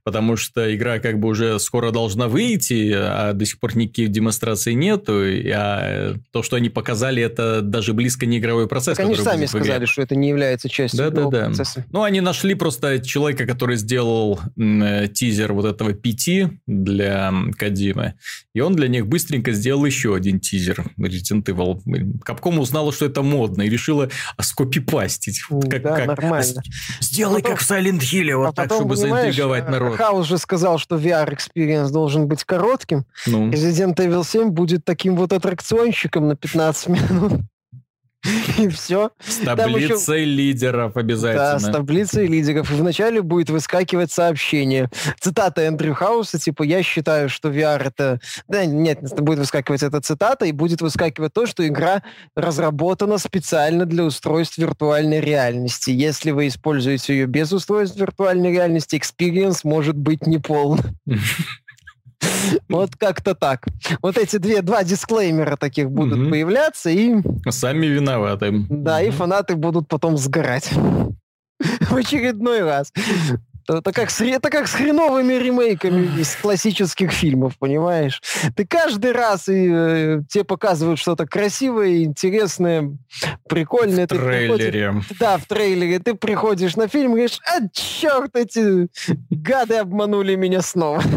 [0.02, 4.74] потому что игра как бы уже скоро должна выйти, а до сих пор никаких демонстраций
[4.74, 5.22] нету,
[5.54, 8.96] а то, что они показали, это даже близко не игровой процесс.
[8.96, 11.46] Так они сами сказали, что это не является частью да, игрового да, да.
[11.46, 11.84] процесса.
[11.90, 18.14] Ну, они нашли просто человека, который сделал тизер вот этого PT для Кадимы,
[18.54, 21.80] и он для них быстренько сделал еще один тизер Resident Evil.
[22.22, 24.10] Capcom узнала, что это модно, и решила
[24.40, 25.42] скопипастить.
[25.70, 26.62] Как, да, как, нормально.
[27.00, 29.96] Сделай потом, как в Silent Hill, вот а так, чтобы заинтриговать народ.
[29.96, 33.04] Хаус же сказал, что VR-experience должен быть коротким.
[33.26, 33.50] Ну.
[33.50, 37.40] Resident Evil 7 будет таким вот аттракционщиком на 15 минут.
[38.58, 39.10] И все.
[39.20, 40.24] С таблицей еще...
[40.24, 41.52] лидеров обязательно.
[41.52, 42.70] Да, с таблицей лидеров.
[42.70, 44.90] И вначале будет выскакивать сообщение.
[45.20, 48.20] Цитата Эндрю Хауса, типа, я считаю, что VR это...
[48.48, 52.02] Да, нет, будет выскакивать эта цитата, и будет выскакивать то, что игра
[52.34, 55.90] разработана специально для устройств виртуальной реальности.
[55.90, 60.98] Если вы используете ее без устройств виртуальной реальности, experience может быть неполным.
[62.68, 63.66] Вот как-то так.
[64.02, 66.30] Вот эти две, два дисклеймера таких будут угу.
[66.30, 67.16] появляться, и...
[67.48, 68.66] Сами виноваты.
[68.68, 69.06] Да, угу.
[69.06, 70.70] и фанаты будут потом сгорать.
[71.58, 72.92] В очередной раз.
[73.68, 78.20] Это как, с, это как с хреновыми ремейками из классических фильмов, понимаешь?
[78.56, 82.96] Ты каждый раз и, э, тебе показывают что-то красивое, интересное,
[83.48, 84.04] прикольное.
[84.04, 84.90] В ты трейлере.
[84.90, 85.98] Приходишь, да, в трейлере.
[85.98, 88.88] Ты приходишь на фильм и говоришь, а черт, эти
[89.30, 91.02] гады обманули меня снова.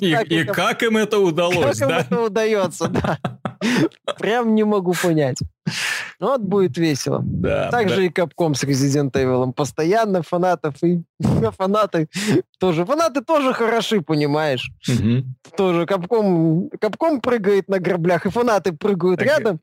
[0.00, 1.88] И как им это удалось, да?
[1.88, 3.18] Как им это удается, да.
[4.18, 5.38] Прям не могу понять.
[6.20, 7.20] Ну, вот будет весело.
[7.24, 7.94] Да, так да.
[7.94, 9.52] же и Капком с Resident Evil.
[9.52, 11.02] Постоянно фанатов и
[11.58, 12.08] фанаты
[12.58, 12.84] тоже.
[12.84, 14.70] Фанаты тоже хороши, понимаешь?
[14.88, 15.56] Угу.
[15.56, 19.60] Тоже Капком, Капком прыгает на граблях, и фанаты прыгают так, рядом.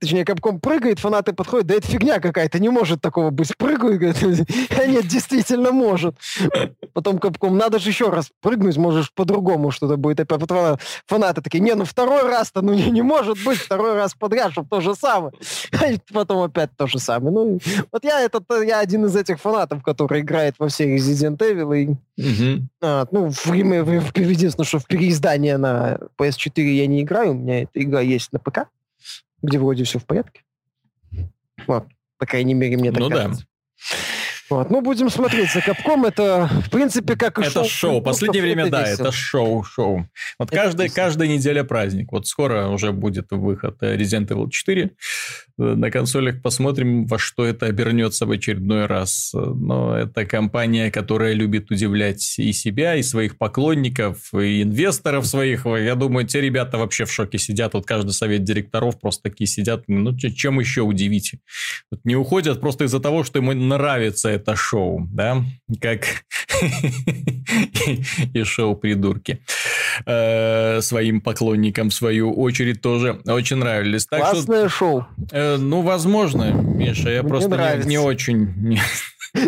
[0.00, 1.66] Точнее, Капком прыгает, фанаты подходят.
[1.66, 3.50] Да это фигня какая-то, не может такого быть.
[3.58, 6.16] А нет, действительно может.
[6.92, 10.26] Потом Капком, надо же еще раз прыгнуть, можешь по-другому что-то будет.
[10.28, 14.52] Потом фанаты такие, не, ну второй раз-то, ну не, не может быть, второй раз подряд,
[14.52, 15.32] чтобы то же самое.
[16.12, 17.32] потом опять то же самое.
[17.32, 17.58] Ну,
[17.92, 21.76] вот я, этот, я один из этих фанатов, который играет во все Resident Evil.
[21.76, 22.68] И, угу.
[22.80, 27.32] а, ну, в, в, в, единственное, что в переиздание на PS4 я не играю.
[27.32, 28.68] У меня эта игра есть на ПК,
[29.42, 30.42] где вроде все в порядке.
[31.66, 31.86] Вот,
[32.18, 33.42] по крайней мере, мне так ну, кажется.
[33.42, 34.17] Да.
[34.50, 34.70] Вот.
[34.70, 36.06] Ну, будем смотреть за Капком.
[36.06, 37.62] Это, в принципе, как и это шоу.
[37.62, 38.02] Это шоу.
[38.02, 40.08] Последнее время, да, это шоу, шоу.
[40.38, 42.12] Вот каждая, каждая неделя праздник.
[42.12, 44.90] Вот скоро уже будет выход Resident Evil 4
[45.58, 46.40] на консолях.
[46.40, 49.32] Посмотрим, во что это обернется в очередной раз.
[49.34, 55.66] Но это компания, которая любит удивлять и себя, и своих поклонников, и инвесторов своих.
[55.66, 57.74] Я думаю, те ребята вообще в шоке сидят.
[57.74, 59.84] Вот каждый совет директоров просто такие сидят.
[59.88, 61.34] Ну, чем еще удивить?
[61.90, 65.44] Вот не уходят просто из-за того, что ему нравится это шоу, да,
[65.80, 66.06] как
[68.34, 69.40] и шоу «Придурки».
[70.06, 74.06] Э, своим поклонникам, в свою очередь, тоже очень нравились.
[74.06, 75.06] Так Классное шоу.
[75.32, 78.78] Э, ну, возможно, Миша, я просто не очень...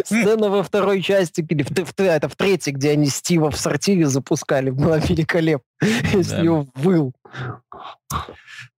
[0.04, 4.06] Сцена во второй части, или в, в, это в третьей, где они Стива в сортире
[4.06, 5.64] запускали, была великолепна.
[6.12, 7.14] С него выл.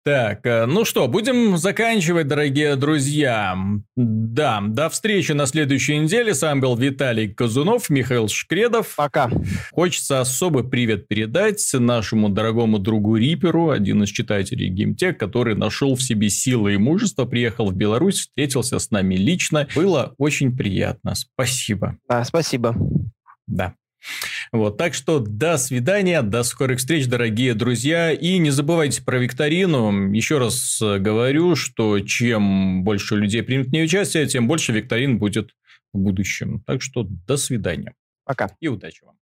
[0.04, 3.56] Так, э, ну что, будем заканчивать, дорогие друзья.
[3.94, 6.34] Да, до встречи на следующей неделе.
[6.34, 8.94] С вами был Виталий Казунов, Михаил Шкредов.
[8.96, 9.30] Пока.
[9.70, 16.02] Хочется особый привет передать нашему дорогому другу Риперу, один из читателей Геймтек, который нашел в
[16.02, 19.68] себе силы и мужество, приехал в Беларусь, встретился с нами лично.
[19.76, 21.14] Было очень приятно.
[21.14, 21.96] Спасибо.
[22.08, 22.74] Да, спасибо.
[23.46, 23.74] Да.
[24.52, 28.12] Вот, так что до свидания, до скорых встреч, дорогие друзья.
[28.12, 30.12] И не забывайте про викторину.
[30.12, 35.50] Еще раз говорю, что чем больше людей примет в ней участие, тем больше викторин будет
[35.92, 36.62] в будущем.
[36.66, 37.94] Так что до свидания.
[38.24, 38.50] Пока.
[38.60, 39.16] И удачи вам.